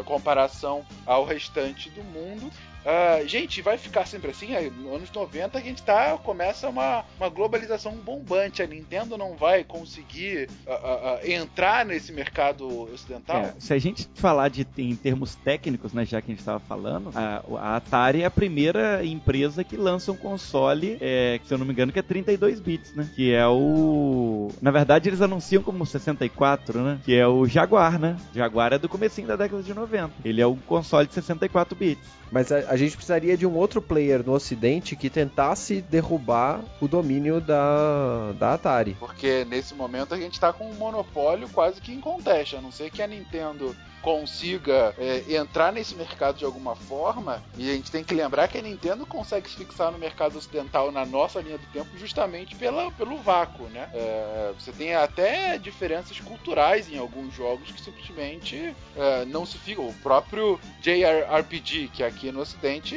à 0.00 0.02
comparação 0.04 0.84
ao 1.04 1.24
restante 1.24 1.88
do 1.90 2.02
mundo. 2.02 2.50
Ah, 2.88 3.20
gente, 3.26 3.60
vai 3.62 3.76
ficar 3.76 4.06
sempre 4.06 4.30
assim? 4.30 4.46
Nos 4.70 4.94
anos 4.94 5.10
90 5.10 5.58
a 5.58 5.60
gente 5.60 5.82
tá, 5.82 6.16
começa 6.18 6.68
uma, 6.68 7.04
uma 7.18 7.28
globalização 7.28 7.96
bombante. 7.96 8.62
A 8.62 8.66
Nintendo 8.66 9.18
não 9.18 9.34
vai 9.34 9.64
conseguir 9.64 10.48
ah, 10.68 11.18
ah, 11.20 11.28
entrar 11.28 11.84
nesse 11.84 12.12
mercado 12.12 12.84
ocidental? 12.92 13.38
É, 13.38 13.54
se 13.58 13.74
a 13.74 13.78
gente 13.78 14.08
falar 14.14 14.50
de, 14.50 14.64
em 14.78 14.94
termos 14.94 15.34
técnicos, 15.34 15.92
né, 15.92 16.04
já 16.04 16.22
que 16.22 16.30
a 16.30 16.32
gente 16.32 16.38
estava 16.38 16.60
falando, 16.60 17.10
a, 17.56 17.76
Atari 17.76 18.22
é 18.22 18.26
a 18.26 18.30
primeira 18.30 19.04
empresa 19.04 19.62
que 19.62 19.76
lança 19.76 20.10
um 20.10 20.16
console, 20.16 20.96
é, 21.00 21.38
que, 21.38 21.46
se 21.46 21.54
eu 21.54 21.58
não 21.58 21.66
me 21.66 21.72
engano, 21.72 21.92
que 21.92 21.98
é 21.98 22.02
32 22.02 22.60
bits, 22.60 22.94
né? 22.94 23.08
Que 23.14 23.32
é 23.32 23.46
o... 23.46 24.48
Na 24.60 24.70
verdade, 24.70 25.08
eles 25.08 25.20
anunciam 25.20 25.62
como 25.62 25.84
64, 25.84 26.80
né? 26.80 26.98
Que 27.04 27.14
é 27.14 27.26
o 27.26 27.46
Jaguar, 27.46 27.98
né? 27.98 28.16
Jaguar 28.34 28.72
é 28.72 28.78
do 28.78 28.88
comecinho 28.88 29.28
da 29.28 29.36
década 29.36 29.62
de 29.62 29.74
90. 29.74 30.10
Ele 30.24 30.40
é 30.40 30.46
um 30.46 30.56
console 30.56 31.06
de 31.06 31.14
64 31.14 31.76
bits. 31.76 32.08
Mas 32.30 32.50
a, 32.50 32.58
a 32.70 32.76
gente 32.76 32.96
precisaria 32.96 33.36
de 33.36 33.46
um 33.46 33.54
outro 33.54 33.80
player 33.80 34.24
no 34.24 34.32
ocidente 34.32 34.96
que 34.96 35.08
tentasse 35.10 35.80
derrubar 35.80 36.60
o 36.80 36.88
domínio 36.88 37.40
da, 37.40 38.32
da 38.38 38.54
Atari. 38.54 38.96
Porque 38.98 39.44
nesse 39.44 39.74
momento 39.74 40.14
a 40.14 40.18
gente 40.18 40.38
tá 40.38 40.52
com 40.52 40.68
um 40.68 40.74
monopólio 40.74 41.48
quase 41.48 41.80
que 41.80 41.92
em 41.92 42.00
conteste, 42.00 42.56
a 42.56 42.60
não 42.60 42.72
ser 42.72 42.90
que 42.90 43.02
a 43.02 43.06
Nintendo 43.06 43.74
consiga 44.06 44.94
é, 44.98 45.34
entrar 45.34 45.72
nesse 45.72 45.96
mercado 45.96 46.38
de 46.38 46.44
alguma 46.44 46.76
forma, 46.76 47.42
e 47.58 47.68
a 47.68 47.72
gente 47.74 47.90
tem 47.90 48.04
que 48.04 48.14
lembrar 48.14 48.46
que 48.46 48.56
a 48.56 48.62
Nintendo 48.62 49.04
consegue 49.04 49.50
se 49.50 49.56
fixar 49.56 49.90
no 49.90 49.98
mercado 49.98 50.38
ocidental 50.38 50.92
na 50.92 51.04
nossa 51.04 51.40
linha 51.40 51.58
do 51.58 51.66
tempo 51.72 51.88
justamente 51.98 52.54
pela, 52.54 52.92
pelo 52.92 53.16
vácuo, 53.16 53.64
né? 53.64 53.88
É, 53.92 54.52
você 54.56 54.70
tem 54.70 54.94
até 54.94 55.58
diferenças 55.58 56.20
culturais 56.20 56.88
em 56.88 56.98
alguns 56.98 57.34
jogos 57.34 57.72
que 57.72 57.80
simplesmente 57.80 58.72
é, 58.96 59.24
não 59.24 59.44
se 59.44 59.58
ficam. 59.58 59.88
O 59.88 59.94
próprio 59.94 60.60
JRPG, 60.80 61.88
que 61.92 62.04
aqui 62.16 62.32
no 62.32 62.40
ocidente 62.40 62.96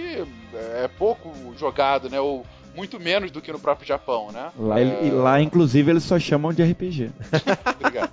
é 0.54 0.88
pouco 0.88 1.32
jogado, 1.58 2.10
né? 2.10 2.20
Ou 2.22 2.46
muito 2.76 3.00
menos 3.00 3.30
do 3.32 3.42
que 3.42 3.52
no 3.52 3.60
próprio 3.60 3.86
Japão, 3.88 4.32
né? 4.32 4.50
Lá, 4.58 4.80
É, 4.80 5.08
e 5.08 5.12
lá, 5.12 5.42
inclusive, 5.42 5.92
eles 5.92 6.04
só 6.04 6.18
chamam 6.18 6.54
de 6.54 6.64
RPG. 6.64 7.12
Obrigado. 7.80 8.12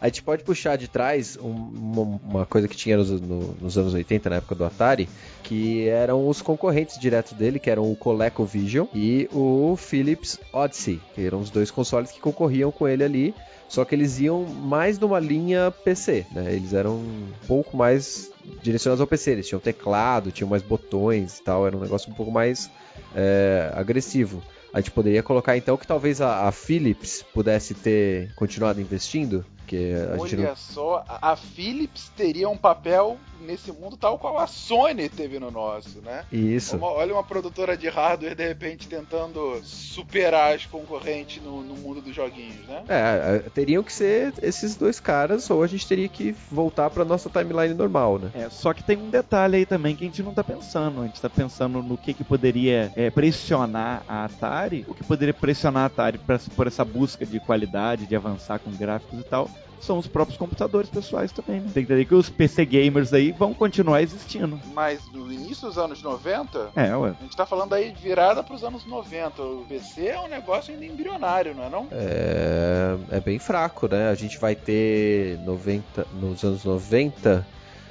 A 0.00 0.06
gente 0.08 0.22
pode 0.22 0.42
puxar 0.42 0.76
de 0.76 0.88
trás 0.88 1.38
um- 1.40 1.50
uma, 1.50 2.20
uma 2.24 2.46
coisa 2.46 2.66
que 2.68 2.76
tinha 2.76 2.96
nos, 2.96 3.10
no- 3.20 3.54
nos 3.60 3.78
anos 3.78 3.94
80, 3.94 4.28
na 4.30 4.36
época 4.36 4.54
do 4.54 4.64
Atari, 4.64 5.08
que 5.42 5.88
eram 5.88 6.28
os 6.28 6.42
concorrentes 6.42 6.98
diretos 6.98 7.32
dele, 7.32 7.58
que 7.58 7.70
eram 7.70 7.90
o 7.90 7.96
ColecoVision 7.96 8.86
e 8.94 9.28
o 9.32 9.76
Philips 9.76 10.38
Odyssey, 10.52 11.00
que 11.14 11.24
eram 11.24 11.40
os 11.40 11.48
dois 11.50 11.70
consoles 11.70 12.10
que 12.10 12.20
concorriam 12.20 12.70
com 12.70 12.86
ele 12.88 13.04
ali. 13.04 13.34
Só 13.70 13.84
que 13.84 13.94
eles 13.94 14.18
iam 14.18 14.44
mais 14.44 14.98
numa 14.98 15.20
linha 15.20 15.70
PC, 15.70 16.26
né? 16.32 16.52
Eles 16.52 16.72
eram 16.72 16.96
um 16.96 17.28
pouco 17.46 17.76
mais 17.76 18.28
direcionados 18.60 19.00
ao 19.00 19.06
PC. 19.06 19.30
Eles 19.30 19.46
tinham 19.46 19.60
teclado, 19.60 20.32
tinham 20.32 20.50
mais 20.50 20.60
botões 20.60 21.38
e 21.38 21.42
tal. 21.44 21.64
Era 21.64 21.76
um 21.76 21.80
negócio 21.80 22.10
um 22.10 22.14
pouco 22.14 22.32
mais 22.32 22.68
é, 23.14 23.70
agressivo. 23.72 24.42
A 24.72 24.80
gente 24.80 24.90
poderia 24.90 25.22
colocar 25.22 25.56
então 25.56 25.76
que 25.76 25.86
talvez 25.86 26.20
a, 26.20 26.48
a 26.48 26.52
Philips 26.52 27.24
pudesse 27.32 27.72
ter 27.74 28.32
continuado 28.34 28.80
investindo, 28.80 29.46
porque 29.70 29.94
a 29.94 30.16
gente 30.16 30.36
Olha 30.36 30.48
não... 30.48 30.56
só, 30.56 31.04
a 31.08 31.36
Philips 31.36 32.10
teria 32.16 32.48
um 32.48 32.56
papel 32.56 33.16
nesse 33.40 33.72
mundo 33.72 33.96
tal 33.96 34.18
qual 34.18 34.38
a 34.38 34.46
Sony 34.46 35.08
teve 35.08 35.38
no 35.38 35.50
nosso, 35.50 36.00
né? 36.00 36.24
Isso. 36.30 36.76
Uma- 36.76 36.88
olha 36.88 37.14
uma 37.14 37.24
produtora 37.24 37.76
de 37.76 37.88
hardware 37.88 38.34
de 38.34 38.46
repente 38.46 38.88
tentando 38.88 39.60
superar 39.62 40.54
as 40.54 40.66
concorrentes 40.66 41.42
no, 41.42 41.62
no 41.62 41.74
mundo 41.76 42.00
dos 42.00 42.14
joguinhos, 42.14 42.66
né? 42.66 42.82
É, 42.88 43.36
é, 43.36 43.50
teriam 43.50 43.82
que 43.82 43.92
ser 43.92 44.34
esses 44.42 44.76
dois 44.76 45.00
caras, 45.00 45.48
ou 45.50 45.62
a 45.62 45.66
gente 45.66 45.86
teria 45.86 46.08
que 46.08 46.34
voltar 46.50 46.90
pra 46.90 47.04
nossa 47.04 47.30
timeline 47.30 47.74
normal, 47.74 48.18
né? 48.18 48.30
É, 48.34 48.50
só 48.50 48.74
que 48.74 48.82
tem 48.82 48.96
um 48.96 49.08
detalhe 49.08 49.56
aí 49.56 49.66
também 49.66 49.96
que 49.96 50.04
a 50.04 50.06
gente 50.06 50.22
não 50.22 50.34
tá 50.34 50.44
pensando. 50.44 51.02
A 51.02 51.06
gente 51.06 51.20
tá 51.20 51.30
pensando 51.30 51.82
no 51.82 51.96
que, 51.96 52.12
que 52.12 52.24
poderia 52.24 52.92
é, 52.96 53.10
pressionar 53.10 54.02
a 54.06 54.24
Atari, 54.24 54.84
o 54.88 54.94
que 54.94 55.04
poderia 55.04 55.34
pressionar 55.34 55.84
a 55.84 55.86
Atari 55.86 56.18
pra, 56.18 56.38
por 56.56 56.66
essa 56.66 56.84
busca 56.84 57.24
de 57.24 57.40
qualidade, 57.40 58.06
de 58.06 58.16
avançar 58.16 58.58
com 58.58 58.70
gráficos 58.70 59.20
e 59.20 59.24
tal. 59.24 59.48
São 59.80 59.98
os 59.98 60.06
próprios 60.06 60.36
computadores 60.36 60.90
pessoais 60.90 61.32
também. 61.32 61.60
Né? 61.60 61.70
Tem 61.72 61.86
que 61.86 61.90
entender 61.92 62.04
que 62.04 62.14
os 62.14 62.28
PC 62.28 62.66
gamers 62.66 63.14
aí 63.14 63.32
vão 63.32 63.54
continuar 63.54 64.02
existindo. 64.02 64.60
Mas 64.74 65.00
no 65.10 65.32
início 65.32 65.66
dos 65.68 65.78
anos 65.78 66.02
90, 66.02 66.70
É, 66.76 66.94
ué. 66.94 67.14
a 67.18 67.22
gente 67.22 67.34
tá 67.34 67.46
falando 67.46 67.72
aí 67.72 67.90
de 67.90 68.02
virada 68.02 68.42
pros 68.42 68.62
anos 68.62 68.84
90. 68.84 69.40
O 69.42 69.64
PC 69.66 70.08
é 70.08 70.20
um 70.20 70.28
negócio 70.28 70.74
ainda 70.74 70.84
embrionário, 70.84 71.54
não 71.54 71.64
é 71.64 71.70
não? 71.70 71.88
É, 71.92 72.96
é 73.12 73.20
bem 73.20 73.38
fraco, 73.38 73.88
né? 73.88 74.10
A 74.10 74.14
gente 74.14 74.38
vai 74.38 74.54
ter 74.54 75.38
90, 75.46 76.06
nos 76.12 76.44
anos 76.44 76.62
90, 76.62 77.46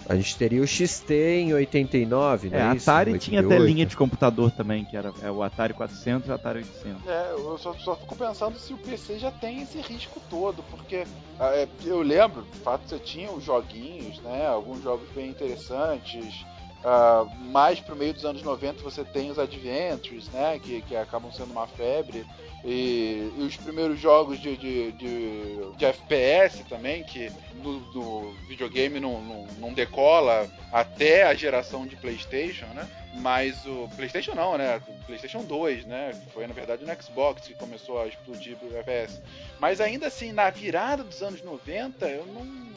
a 0.09 0.15
gente 0.15 0.35
teria 0.37 0.61
o 0.61 0.67
XT 0.67 1.13
em 1.13 1.53
89, 1.53 2.47
É, 2.47 2.51
né? 2.51 2.61
a 2.63 2.75
isso? 2.75 2.89
Atari 2.89 3.17
tinha 3.19 3.39
até 3.41 3.47
88. 3.49 3.65
linha 3.73 3.85
de 3.85 3.95
computador 3.95 4.51
também, 4.51 4.83
que 4.83 4.97
era 4.97 5.13
é, 5.21 5.29
o 5.29 5.43
Atari 5.43 5.73
400 5.73 6.27
e 6.27 6.31
o 6.31 6.33
Atari 6.33 6.59
800. 6.59 7.07
É, 7.07 7.31
eu 7.33 7.57
só, 7.57 7.73
só 7.75 7.95
fico 7.95 8.15
pensando 8.15 8.57
se 8.57 8.73
o 8.73 8.77
PC 8.77 9.19
já 9.19 9.31
tem 9.31 9.61
esse 9.61 9.77
risco 9.79 10.19
todo, 10.29 10.63
porque 10.63 11.05
ah, 11.39 11.51
é, 11.55 11.67
eu 11.85 12.01
lembro, 12.01 12.41
de 12.51 12.57
fato, 12.59 12.81
você 12.89 12.97
tinha 12.99 13.31
os 13.31 13.43
joguinhos, 13.43 14.19
né? 14.21 14.47
Alguns 14.47 14.81
jogos 14.83 15.07
bem 15.15 15.29
interessantes. 15.29 16.43
ah, 16.83 17.25
mais 17.51 17.79
pro 17.79 17.95
meio 17.95 18.13
dos 18.13 18.25
anos 18.25 18.41
90 18.41 18.81
você 18.81 19.03
tem 19.03 19.29
os 19.29 19.37
Adventures, 19.37 20.27
né? 20.29 20.57
Que, 20.59 20.81
que 20.81 20.95
acabam 20.95 21.31
sendo 21.31 21.51
uma 21.51 21.67
febre. 21.67 22.25
E, 22.63 23.31
e 23.37 23.41
os 23.41 23.55
primeiros 23.55 23.99
jogos 23.99 24.39
de, 24.39 24.57
de, 24.57 24.91
de, 24.93 25.71
de 25.77 25.85
FPS 25.85 26.63
também, 26.65 27.03
que 27.03 27.31
no, 27.55 27.79
no 27.93 28.33
videogame 28.47 28.99
não, 28.99 29.21
não, 29.21 29.47
não 29.59 29.73
decola 29.73 30.49
até 30.71 31.23
a 31.23 31.33
geração 31.33 31.87
de 31.87 31.95
Playstation, 31.95 32.65
né? 32.67 32.87
Mas 33.15 33.65
o 33.65 33.89
PlayStation 33.95 34.35
não, 34.35 34.57
né? 34.57 34.81
O 34.87 35.05
PlayStation 35.05 35.43
2, 35.43 35.85
né? 35.85 36.13
Foi 36.33 36.45
na 36.45 36.53
verdade 36.53 36.85
no 36.85 37.01
Xbox 37.01 37.47
que 37.47 37.53
começou 37.55 38.01
a 38.01 38.07
explodir 38.07 38.57
o 38.61 38.77
FPS. 38.77 39.21
Mas 39.59 39.81
ainda 39.81 40.07
assim, 40.07 40.31
na 40.31 40.49
virada 40.49 41.03
dos 41.03 41.21
anos 41.21 41.41
90, 41.41 42.07
eu 42.07 42.25
não. 42.27 42.69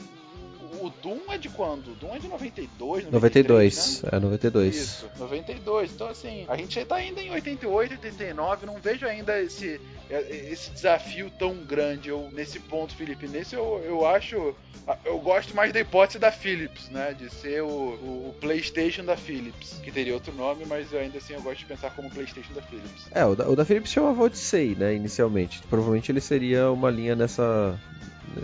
O 0.82 0.90
Doom 0.90 1.20
é 1.30 1.38
de 1.38 1.48
quando? 1.48 1.92
O 1.92 1.94
Doom 1.94 2.16
é 2.16 2.18
de 2.18 2.26
92, 2.26 3.04
93, 3.04 3.12
92, 3.12 4.02
né? 4.02 4.08
é 4.12 4.20
92. 4.20 4.76
Isso, 4.76 5.10
92. 5.16 5.92
Então, 5.92 6.08
assim, 6.08 6.44
a 6.48 6.56
gente 6.56 6.84
tá 6.84 6.96
ainda 6.96 7.20
em 7.20 7.30
88, 7.30 7.92
89. 7.92 8.66
Não 8.66 8.78
vejo 8.78 9.06
ainda 9.06 9.40
esse, 9.40 9.80
esse 10.10 10.72
desafio 10.72 11.30
tão 11.38 11.54
grande 11.58 12.08
eu, 12.08 12.28
nesse 12.32 12.58
ponto, 12.58 12.96
Felipe. 12.96 13.28
Nesse 13.28 13.54
eu, 13.54 13.80
eu 13.84 14.04
acho. 14.04 14.56
Eu 15.04 15.20
gosto 15.20 15.54
mais 15.54 15.72
da 15.72 15.78
hipótese 15.78 16.18
da 16.18 16.32
Philips, 16.32 16.88
né? 16.88 17.14
De 17.16 17.32
ser 17.32 17.62
o, 17.62 17.68
o, 17.68 18.28
o 18.30 18.34
PlayStation 18.40 19.04
da 19.04 19.16
Philips, 19.16 19.74
que 19.84 19.92
teria 19.92 20.12
outro 20.12 20.34
nome, 20.34 20.64
mas 20.66 20.92
ainda 20.92 21.18
assim 21.18 21.34
eu 21.34 21.42
gosto 21.42 21.60
de 21.60 21.66
pensar 21.66 21.94
como 21.94 22.10
PlayStation 22.10 22.52
da 22.52 22.62
Philips. 22.62 23.06
É, 23.12 23.24
o 23.24 23.36
da, 23.36 23.48
o 23.48 23.54
da 23.54 23.64
Philips 23.64 23.92
chamava 23.92 24.24
Odyssey, 24.24 24.74
né, 24.74 24.92
inicialmente. 24.92 25.62
Provavelmente 25.70 26.10
ele 26.10 26.20
seria 26.20 26.72
uma 26.72 26.90
linha 26.90 27.14
nessa 27.14 27.78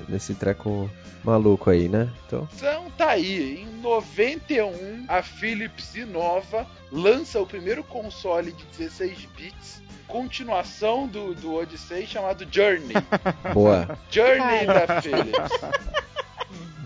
nesse 0.08 0.34
treco 0.34 0.90
maluco 1.24 1.70
aí, 1.70 1.88
né? 1.88 2.08
Então, 2.26 2.48
Então 2.56 2.90
tá 2.96 3.10
aí, 3.10 3.60
em 3.62 3.80
91 3.80 5.04
a 5.08 5.22
Philips 5.22 5.94
inova, 5.94 6.66
lança 6.90 7.40
o 7.40 7.46
primeiro 7.46 7.82
console 7.84 8.52
de 8.52 8.64
16 8.78 9.26
bits, 9.36 9.82
continuação 10.06 11.06
do, 11.06 11.34
do 11.34 11.54
Odyssey 11.54 12.06
chamado 12.06 12.46
Journey. 12.50 12.94
boa. 13.52 13.98
Journey 14.10 14.66
da 14.66 15.00
Philips. 15.02 15.60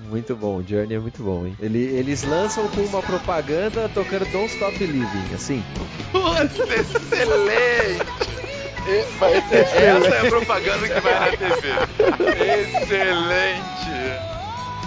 Muito 0.08 0.36
bom, 0.36 0.56
o 0.58 0.62
Journey 0.66 0.96
é 0.96 0.98
muito 1.00 1.22
bom, 1.22 1.46
hein? 1.46 1.56
Ele- 1.58 1.78
eles 1.96 2.22
lançam 2.22 2.68
com 2.68 2.82
uma 2.82 3.00
propaganda 3.02 3.88
tocando 3.88 4.26
Don't 4.30 4.52
Stop 4.52 4.76
Believing, 4.78 5.34
assim. 5.34 5.62
Puta, 6.10 6.74
excelente! 6.74 8.41
Essa 8.84 10.08
é 10.08 10.26
a 10.26 10.30
propaganda 10.30 10.88
que 10.88 11.00
vai 11.00 11.14
na 11.14 11.36
TV. 11.36 11.68
Excelente! 12.82 13.92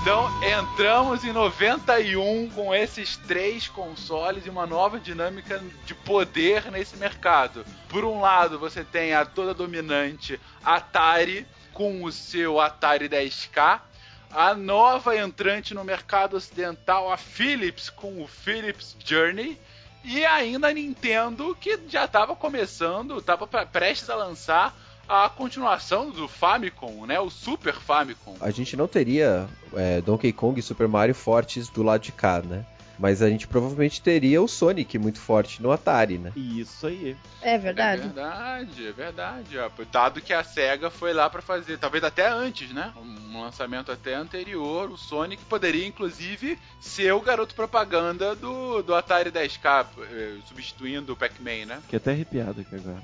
Então 0.02 0.30
entramos 0.44 1.24
em 1.24 1.32
91 1.32 2.50
com 2.52 2.76
esses 2.76 3.18
três 3.18 3.68
consoles 3.68 4.46
e 4.46 4.50
uma 4.50 4.68
nova 4.68 5.00
dinâmica 5.00 5.64
de 5.86 5.96
poder 5.96 6.70
nesse 6.72 6.96
mercado. 6.98 7.66
Por 7.90 8.06
um 8.06 8.20
lado, 8.20 8.60
você 8.60 8.84
tem 8.84 9.14
a 9.14 9.26
toda 9.26 9.54
dominante 9.54 10.40
Atari 10.64 11.48
com 11.74 12.04
o 12.04 12.12
seu 12.12 12.60
Atari 12.60 13.10
10K. 13.10 13.82
A 14.30 14.54
nova 14.54 15.18
entrante 15.18 15.74
no 15.74 15.84
mercado 15.84 16.36
ocidental, 16.36 17.12
a 17.12 17.18
Philips, 17.18 17.90
com 17.90 18.22
o 18.22 18.28
Philips 18.28 18.96
Journey. 19.04 19.58
E 20.06 20.24
ainda 20.24 20.68
a 20.68 20.74
Nintendo, 20.74 21.58
que 21.60 21.80
já 21.88 22.06
estava 22.06 22.36
começando, 22.36 23.18
estava 23.18 23.48
prestes 23.48 24.10
a 24.10 24.16
lançar 24.16 24.76
a 25.10 25.30
continuação 25.30 26.10
do 26.12 26.28
Famicom, 26.28 27.06
né? 27.06 27.20
O 27.20 27.30
Super 27.30 27.76
Famicom. 27.76 28.36
A 28.40 28.52
gente 28.52 28.78
não 28.78 28.88
teria 28.88 29.48
é, 29.74 30.02
Donkey 30.02 30.32
Kong 30.32 30.60
e 30.60 30.64
Super 30.64 30.88
Mario 30.88 31.16
fortes 31.16 31.70
do 31.70 31.84
lado 31.84 32.02
de 32.02 32.12
cá, 32.12 32.42
né? 32.42 32.66
Mas 32.98 33.22
a 33.22 33.30
gente 33.30 33.48
provavelmente 33.48 34.02
teria 34.02 34.42
o 34.42 34.48
Sonic 34.48 34.98
muito 34.98 35.20
forte 35.20 35.62
no 35.62 35.72
Atari, 35.72 36.18
né? 36.18 36.32
Isso 36.36 36.88
aí. 36.88 37.16
É 37.42 37.56
É 37.56 37.58
verdade. 37.58 38.02
verdade, 38.04 38.88
é 38.88 38.92
verdade. 38.92 39.58
ó. 39.60 39.70
Dado 39.92 40.22
que 40.22 40.34
a 40.34 40.44
SEGA 40.44 40.90
foi 40.90 41.14
lá 41.14 41.30
pra 41.30 41.42
fazer, 41.42 41.78
talvez 41.78 42.04
até 42.04 42.28
antes, 42.28 42.72
né? 42.74 42.94
Um 42.98 43.42
lançamento 43.42 43.92
até 43.92 44.14
anterior, 44.16 44.90
o 44.90 44.98
Sonic 44.98 45.44
poderia 45.46 45.86
inclusive 45.86 46.58
ser 46.80 47.12
o 47.14 47.22
garoto 47.22 47.54
propaganda 47.54 48.34
do, 48.36 48.82
do 48.82 48.96
Atari 48.96 49.30
10K, 49.32 49.86
eh, 50.12 50.36
substituindo 50.48 51.14
o 51.14 51.16
Pac-Man, 51.18 51.66
né? 51.68 51.80
Fiquei 51.84 51.98
até 51.98 52.12
arrepiado 52.12 52.62
aqui 52.62 52.76
agora. 52.76 53.02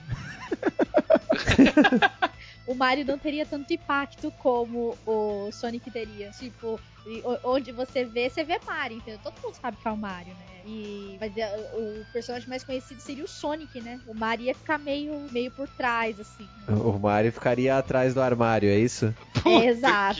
O 2.65 2.75
Mario 2.75 3.05
não 3.05 3.17
teria 3.17 3.45
tanto 3.45 3.73
impacto 3.73 4.31
como 4.37 4.97
o 5.05 5.51
Sonic 5.51 5.89
teria. 5.89 6.29
Tipo, 6.31 6.79
e 7.05 7.23
onde 7.43 7.71
você 7.71 8.05
vê, 8.05 8.29
você 8.29 8.43
vê 8.43 8.59
Mario, 8.65 8.97
entendeu? 8.97 9.19
Todo 9.23 9.41
mundo 9.43 9.55
sabe 9.55 9.77
que 9.77 9.87
é 9.87 9.91
o 9.91 9.97
Mario, 9.97 10.33
né? 10.35 10.61
E 10.65 11.17
mas 11.19 11.35
é, 11.35 11.49
o 11.73 12.05
personagem 12.13 12.47
mais 12.47 12.63
conhecido 12.63 13.01
seria 13.01 13.23
o 13.23 13.27
Sonic, 13.27 13.81
né? 13.81 13.99
O 14.05 14.13
Mario 14.13 14.45
ia 14.45 14.53
ficar 14.53 14.77
meio, 14.77 15.27
meio 15.31 15.49
por 15.51 15.67
trás, 15.67 16.19
assim. 16.19 16.47
O 16.67 16.99
Mario 16.99 17.31
ficaria 17.31 17.77
atrás 17.77 18.13
do 18.13 18.21
armário, 18.21 18.69
é 18.69 18.77
isso? 18.77 19.13
É, 19.45 19.65
exato. 19.65 20.19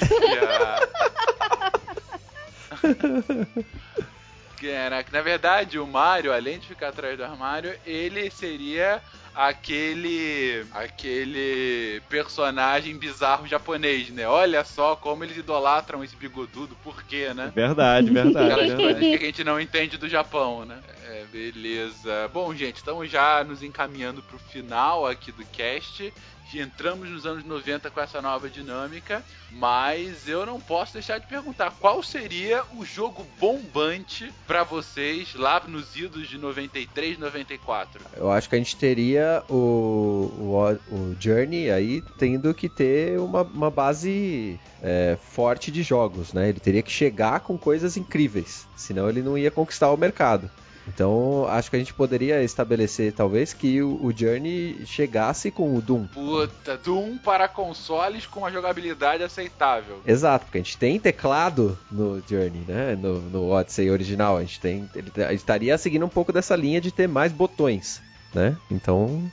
Caraca, 4.59 5.11
na 5.13 5.21
verdade, 5.21 5.77
o 5.77 5.85
Mario, 5.85 6.33
além 6.33 6.57
de 6.57 6.67
ficar 6.67 6.87
atrás 6.89 7.15
do 7.15 7.23
armário, 7.23 7.77
ele 7.85 8.31
seria 8.31 9.01
aquele 9.33 10.65
aquele 10.73 12.01
personagem 12.09 12.97
bizarro 12.97 13.47
japonês, 13.47 14.09
né? 14.09 14.27
Olha 14.27 14.63
só 14.63 14.95
como 14.95 15.23
eles 15.23 15.37
idolatram 15.37 16.03
esse 16.03 16.15
bigodudo, 16.15 16.75
por 16.83 17.03
quê, 17.03 17.33
né? 17.33 17.51
Verdade, 17.55 18.09
verdade. 18.09 18.51
Aquelas 18.51 18.73
coisas 18.73 18.99
que 18.99 19.15
a 19.15 19.25
gente 19.25 19.43
não 19.43 19.59
entende 19.59 19.97
do 19.97 20.09
Japão, 20.09 20.65
né? 20.65 20.79
É, 21.07 21.25
beleza. 21.31 22.29
Bom, 22.33 22.53
gente, 22.53 22.77
estamos 22.77 23.09
já 23.09 23.43
nos 23.43 23.63
encaminhando 23.63 24.21
pro 24.23 24.39
final 24.39 25.05
aqui 25.05 25.31
do 25.31 25.45
cast. 25.45 26.13
Entramos 26.59 27.09
nos 27.09 27.25
anos 27.25 27.43
90 27.43 27.89
com 27.89 27.99
essa 27.99 28.21
nova 28.21 28.49
dinâmica, 28.49 29.23
mas 29.51 30.27
eu 30.27 30.45
não 30.45 30.59
posso 30.59 30.93
deixar 30.93 31.19
de 31.19 31.27
perguntar 31.27 31.71
qual 31.79 32.01
seria 32.03 32.63
o 32.75 32.85
jogo 32.85 33.25
bombante 33.39 34.31
pra 34.47 34.63
vocês 34.63 35.33
lá 35.35 35.61
nos 35.67 35.95
idos 35.95 36.27
de 36.27 36.37
93, 36.37 37.17
94. 37.17 38.01
Eu 38.15 38.31
acho 38.31 38.49
que 38.49 38.55
a 38.55 38.57
gente 38.57 38.75
teria 38.75 39.43
o, 39.49 40.31
o, 40.37 40.95
o 40.95 41.15
Journey 41.19 41.71
aí 41.71 42.01
tendo 42.17 42.53
que 42.53 42.67
ter 42.67 43.19
uma, 43.19 43.43
uma 43.43 43.69
base 43.69 44.59
é, 44.81 45.17
forte 45.21 45.71
de 45.71 45.83
jogos, 45.83 46.33
né? 46.33 46.49
Ele 46.49 46.59
teria 46.59 46.81
que 46.81 46.91
chegar 46.91 47.39
com 47.41 47.57
coisas 47.57 47.97
incríveis, 47.97 48.67
senão 48.75 49.09
ele 49.09 49.21
não 49.21 49.37
ia 49.37 49.51
conquistar 49.51 49.91
o 49.91 49.97
mercado. 49.97 50.49
Então, 50.87 51.45
acho 51.47 51.69
que 51.69 51.75
a 51.75 51.79
gente 51.79 51.93
poderia 51.93 52.43
estabelecer, 52.43 53.13
talvez, 53.13 53.53
que 53.53 53.81
o, 53.81 54.03
o 54.03 54.11
Journey 54.15 54.83
chegasse 54.85 55.51
com 55.51 55.75
o 55.75 55.81
Doom. 55.81 56.07
Puta, 56.07 56.77
Doom 56.77 57.17
para 57.17 57.47
consoles 57.47 58.25
com 58.25 58.39
uma 58.39 58.51
jogabilidade 58.51 59.23
aceitável. 59.23 60.01
Exato, 60.05 60.45
porque 60.45 60.57
a 60.57 60.61
gente 60.61 60.77
tem 60.77 60.99
teclado 60.99 61.77
no 61.91 62.21
Journey, 62.27 62.63
né? 62.67 62.95
No, 62.95 63.21
no 63.21 63.51
Odyssey 63.51 63.89
original. 63.89 64.37
A 64.37 64.41
gente, 64.41 64.59
tem, 64.59 64.89
ele, 64.95 65.11
gente 65.15 65.35
estaria 65.35 65.77
seguindo 65.77 66.05
um 66.05 66.09
pouco 66.09 66.33
dessa 66.33 66.55
linha 66.55 66.81
de 66.81 66.91
ter 66.91 67.07
mais 67.07 67.31
botões, 67.31 68.01
né? 68.33 68.57
Então, 68.69 69.31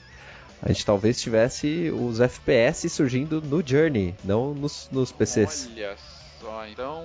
a 0.63 0.69
gente 0.69 0.85
talvez 0.85 1.21
tivesse 1.21 1.91
os 1.91 2.21
FPS 2.21 2.89
surgindo 2.91 3.41
no 3.41 3.67
Journey, 3.67 4.15
não 4.23 4.53
nos, 4.53 4.89
nos 4.93 5.13
PCs. 5.13 5.69
Olha 5.73 5.97
só, 5.97 6.18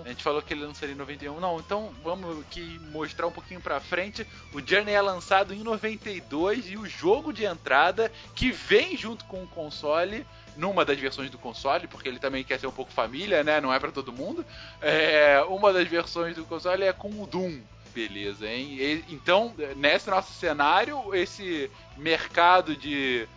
a 0.06 0.10
gente 0.10 0.24
falou 0.24 0.42
que 0.42 0.54
ele 0.54 0.66
lançaria 0.66 0.94
em 0.94 0.98
91. 0.98 1.40
Não, 1.40 1.60
então 1.60 1.94
vamos 2.04 2.40
aqui 2.42 2.80
mostrar 2.92 3.28
um 3.28 3.32
pouquinho 3.32 3.62
pra 3.62 3.80
frente. 3.80 4.26
O 4.54 4.60
Journey 4.66 4.94
é 4.94 5.02
lançado 5.02 5.54
em 5.54 5.64
92 5.64 6.70
e 6.70 6.78
o 6.78 6.86
jogo 6.88 7.32
de 7.32 7.46
entrada 7.46 8.12
que 8.36 8.52
vem 8.52 8.98
junto 8.98 9.26
com 9.26 9.44
o 9.44 9.48
console, 9.48 10.26
numa 10.58 10.84
das 10.86 11.00
versões 11.00 11.30
do 11.30 11.38
console, 11.38 11.88
porque 11.88 12.08
ele 12.10 12.20
também 12.20 12.44
quer 12.44 12.60
ser 12.60 12.68
um 12.68 12.72
pouco 12.72 12.92
família, 12.92 13.44
né? 13.44 13.60
Não 13.62 13.74
é 13.74 13.80
pra 13.80 13.92
todo 13.92 14.12
mundo. 14.14 14.46
É, 14.82 15.44
uma 15.48 15.72
das 15.74 15.88
versões 15.88 16.36
do 16.36 16.46
console 16.46 16.84
é 16.84 16.94
com 16.94 17.10
o 17.22 17.26
Doom. 17.28 17.60
Beleza, 17.94 18.48
hein? 18.48 18.76
E- 18.80 19.04
então, 19.10 19.54
nesse 19.76 20.10
nosso 20.10 20.34
cenário, 20.34 21.14
esse 21.14 21.70
mercado 21.96 22.76
de 22.76 23.28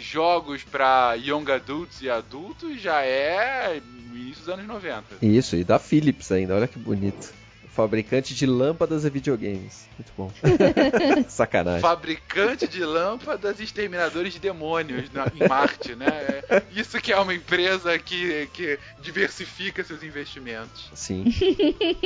jogos 0.00 0.64
para 0.64 1.12
young 1.14 1.50
adults 1.52 2.00
e 2.00 2.08
adultos 2.08 2.80
já 2.80 3.02
é 3.02 3.82
início 4.28 4.44
dos 4.44 4.54
anos 4.54 4.66
90. 4.66 5.04
Isso, 5.22 5.56
e 5.56 5.64
da 5.64 5.78
Philips 5.78 6.30
ainda, 6.30 6.54
olha 6.54 6.68
que 6.68 6.78
bonito. 6.78 7.32
Fabricante 7.74 8.34
de 8.34 8.44
lâmpadas 8.46 9.04
e 9.04 9.10
videogames. 9.10 9.86
Muito 9.98 10.12
bom. 10.16 10.30
Sacanagem. 11.28 11.80
Fabricante 11.80 12.66
de 12.66 12.84
lâmpadas 12.84 13.60
e 13.60 13.64
exterminadores 13.64 14.32
de 14.32 14.38
demônios 14.40 15.10
na- 15.12 15.30
em 15.34 15.46
Marte, 15.48 15.94
né? 15.94 16.06
É 16.48 16.62
Isso 16.74 17.00
que 17.00 17.12
é 17.12 17.18
uma 17.20 17.34
empresa 17.34 17.98
que, 17.98 18.48
que 18.52 18.78
diversifica 19.00 19.84
seus 19.84 20.02
investimentos. 20.02 20.90
Sim. 20.94 21.24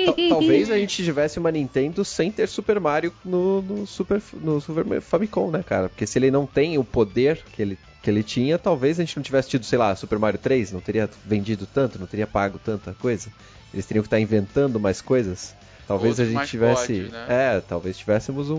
Tal- 0.04 0.16
Talvez 0.28 0.70
a 0.70 0.76
gente 0.78 1.02
tivesse 1.02 1.38
uma 1.38 1.50
Nintendo 1.50 2.04
sem 2.04 2.30
ter 2.30 2.48
Super 2.48 2.78
Mario 2.80 3.12
no, 3.24 3.62
no 3.62 3.86
Super, 3.86 4.20
no 4.34 4.60
Super 4.60 5.00
Famicom, 5.00 5.50
né, 5.50 5.62
cara? 5.62 5.88
Porque 5.88 6.06
se 6.06 6.18
ele 6.18 6.30
não 6.30 6.46
tem 6.46 6.76
o 6.78 6.84
poder 6.84 7.42
que 7.52 7.62
ele, 7.62 7.78
que 8.02 8.10
ele 8.10 8.22
tinha, 8.22 8.58
talvez 8.58 8.98
a 8.98 9.04
gente 9.04 9.16
não 9.16 9.22
tivesse 9.22 9.48
tido, 9.50 9.64
sei 9.64 9.78
lá, 9.78 9.94
Super 9.96 10.18
Mario 10.18 10.38
3, 10.38 10.72
não 10.72 10.80
teria 10.80 11.08
vendido 11.24 11.66
tanto, 11.66 11.98
não 11.98 12.06
teria 12.06 12.26
pago 12.26 12.58
tanta 12.62 12.94
coisa. 12.94 13.30
Eles 13.72 13.86
teriam 13.86 14.02
que 14.02 14.06
estar 14.06 14.20
inventando 14.20 14.78
mais 14.80 15.00
coisas. 15.00 15.54
Talvez 15.88 16.18
Outros 16.18 16.28
a 16.28 16.38
gente 16.40 16.50
tivesse. 16.50 16.86
pods, 17.00 17.12
né? 17.12 17.26
É, 17.28 17.60
talvez 17.60 17.98
tivéssemos 17.98 18.50
um, 18.50 18.56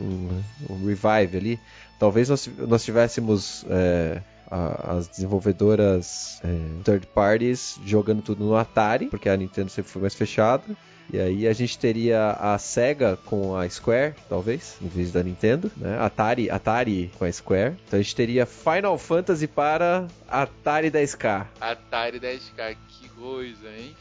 um, 0.00 0.42
um 0.70 0.86
revive 0.86 1.36
ali. 1.36 1.60
Talvez 1.98 2.28
nós, 2.28 2.48
nós 2.68 2.84
tivéssemos. 2.84 3.64
é, 3.68 4.20
a- 4.50 4.96
as 4.98 5.08
desenvolvedoras 5.08 6.38
é, 6.44 6.82
third 6.84 7.06
parties 7.08 7.78
jogando 7.86 8.20
tudo 8.22 8.44
no 8.44 8.54
Atari, 8.56 9.06
porque 9.06 9.28
a 9.28 9.36
Nintendo 9.36 9.70
sempre 9.70 9.90
foi 9.90 10.02
mais 10.02 10.14
fechada. 10.14 10.62
E 11.12 11.18
aí 11.18 11.48
a 11.48 11.52
gente 11.52 11.78
teria 11.78 12.32
a 12.32 12.56
Sega 12.58 13.18
com 13.26 13.56
a 13.56 13.68
Square, 13.68 14.14
talvez, 14.28 14.76
em 14.80 14.88
vez 14.88 15.10
da 15.12 15.22
Nintendo, 15.22 15.70
né? 15.76 15.98
Atari, 15.98 16.48
Atari 16.50 17.10
com 17.18 17.24
a 17.24 17.32
Square. 17.32 17.74
Então 17.86 17.98
a 17.98 18.02
gente 18.02 18.14
teria 18.14 18.46
Final 18.46 18.96
Fantasy 18.98 19.46
para 19.46 20.06
Atari 20.28 20.90
10K. 20.90 21.46
Atari 21.60 22.20
10K, 22.20 22.76
que 22.88 23.08
coisa, 23.08 23.68
hein? 23.68 23.94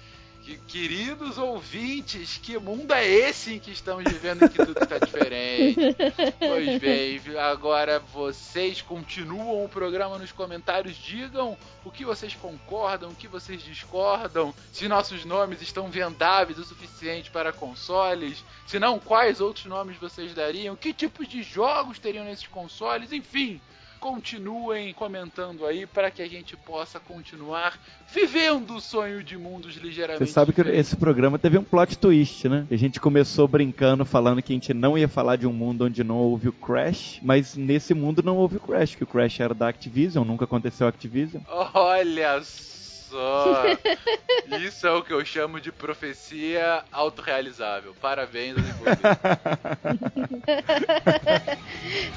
Que, 0.52 0.58
queridos 0.58 1.38
ouvintes, 1.38 2.38
que 2.38 2.58
mundo 2.58 2.92
é 2.94 3.08
esse 3.08 3.54
em 3.54 3.60
que 3.60 3.72
estamos 3.72 4.04
vivendo 4.04 4.44
em 4.44 4.50
que 4.50 4.58
tudo 4.58 4.84
está 4.84 4.98
diferente? 4.98 5.80
Pois 6.40 6.80
bem, 6.80 7.22
agora 7.40 8.00
vocês 8.00 8.82
continuam 8.82 9.64
o 9.64 9.70
programa 9.70 10.18
nos 10.18 10.32
comentários, 10.32 10.96
digam 10.96 11.58
o 11.86 11.92
que 11.92 12.04
vocês 12.04 12.36
concordam, 12.36 13.10
o 13.10 13.16
que 13.16 13.28
vocês 13.28 13.62
discordam, 13.62 14.54
se 14.74 14.88
nossos 14.88 15.24
nomes 15.24 15.62
estão 15.62 15.90
vendáveis 15.90 16.58
o 16.58 16.64
suficiente 16.64 17.32
para 17.32 17.54
consoles, 17.54 18.44
se 18.68 18.80
não, 18.80 19.00
quais 19.00 19.40
outros 19.40 19.66
nomes 19.66 19.98
vocês 19.98 20.34
dariam, 20.34 20.76
que 20.76 20.94
tipos 20.94 21.28
de 21.28 21.44
jogos 21.44 22.00
teriam 22.00 22.26
nesses 22.26 22.48
consoles, 22.48 23.14
enfim. 23.14 23.62
Continuem 24.02 24.92
comentando 24.94 25.64
aí 25.64 25.86
para 25.86 26.10
que 26.10 26.24
a 26.24 26.28
gente 26.28 26.58
possa 26.58 27.00
continuar 27.00 27.80
vivendo 28.12 28.76
o 28.76 28.82
sonho 28.82 29.24
de 29.24 29.38
mundos 29.38 29.76
ligeiramente. 29.76 30.26
Você 30.26 30.34
sabe 30.34 30.52
que 30.52 30.62
esse 30.62 30.96
programa 30.98 31.38
teve 31.38 31.60
um 31.60 31.64
plot 31.64 31.96
twist, 32.00 32.50
né? 32.50 32.66
A 32.72 32.76
gente 32.76 33.00
começou 33.00 33.48
brincando, 33.48 34.04
falando 34.04 34.42
que 34.42 34.52
a 34.52 34.56
gente 34.56 34.74
não 34.74 34.98
ia 34.98 35.08
falar 35.08 35.36
de 35.36 35.46
um 35.46 35.54
mundo 35.54 35.86
onde 35.86 36.04
não 36.04 36.18
houve 36.18 36.50
o 36.50 36.52
Crash, 36.52 37.20
mas 37.22 37.56
nesse 37.56 37.94
mundo 37.94 38.24
não 38.24 38.38
houve 38.38 38.58
o 38.58 38.60
Crash, 38.60 38.96
que 38.96 39.04
o 39.04 39.08
Crash 39.08 39.40
era 39.40 39.54
da 39.54 39.68
Activision, 39.70 40.26
nunca 40.26 40.46
aconteceu 40.46 40.88
a 40.88 40.90
Activision. 40.90 41.44
Olha 41.48 42.42
só! 42.42 43.66
Isso 44.60 44.88
é 44.88 44.92
o 44.92 45.04
que 45.04 45.14
eu 45.14 45.24
chamo 45.24 45.62
de 45.62 45.72
profecia 45.72 46.84
autorrealizável. 46.92 47.94
Parabéns. 48.02 48.56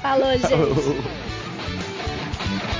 Falou, 0.01 0.31
gente. 0.39 1.35
Thank 2.47 2.69
you. 2.69 2.74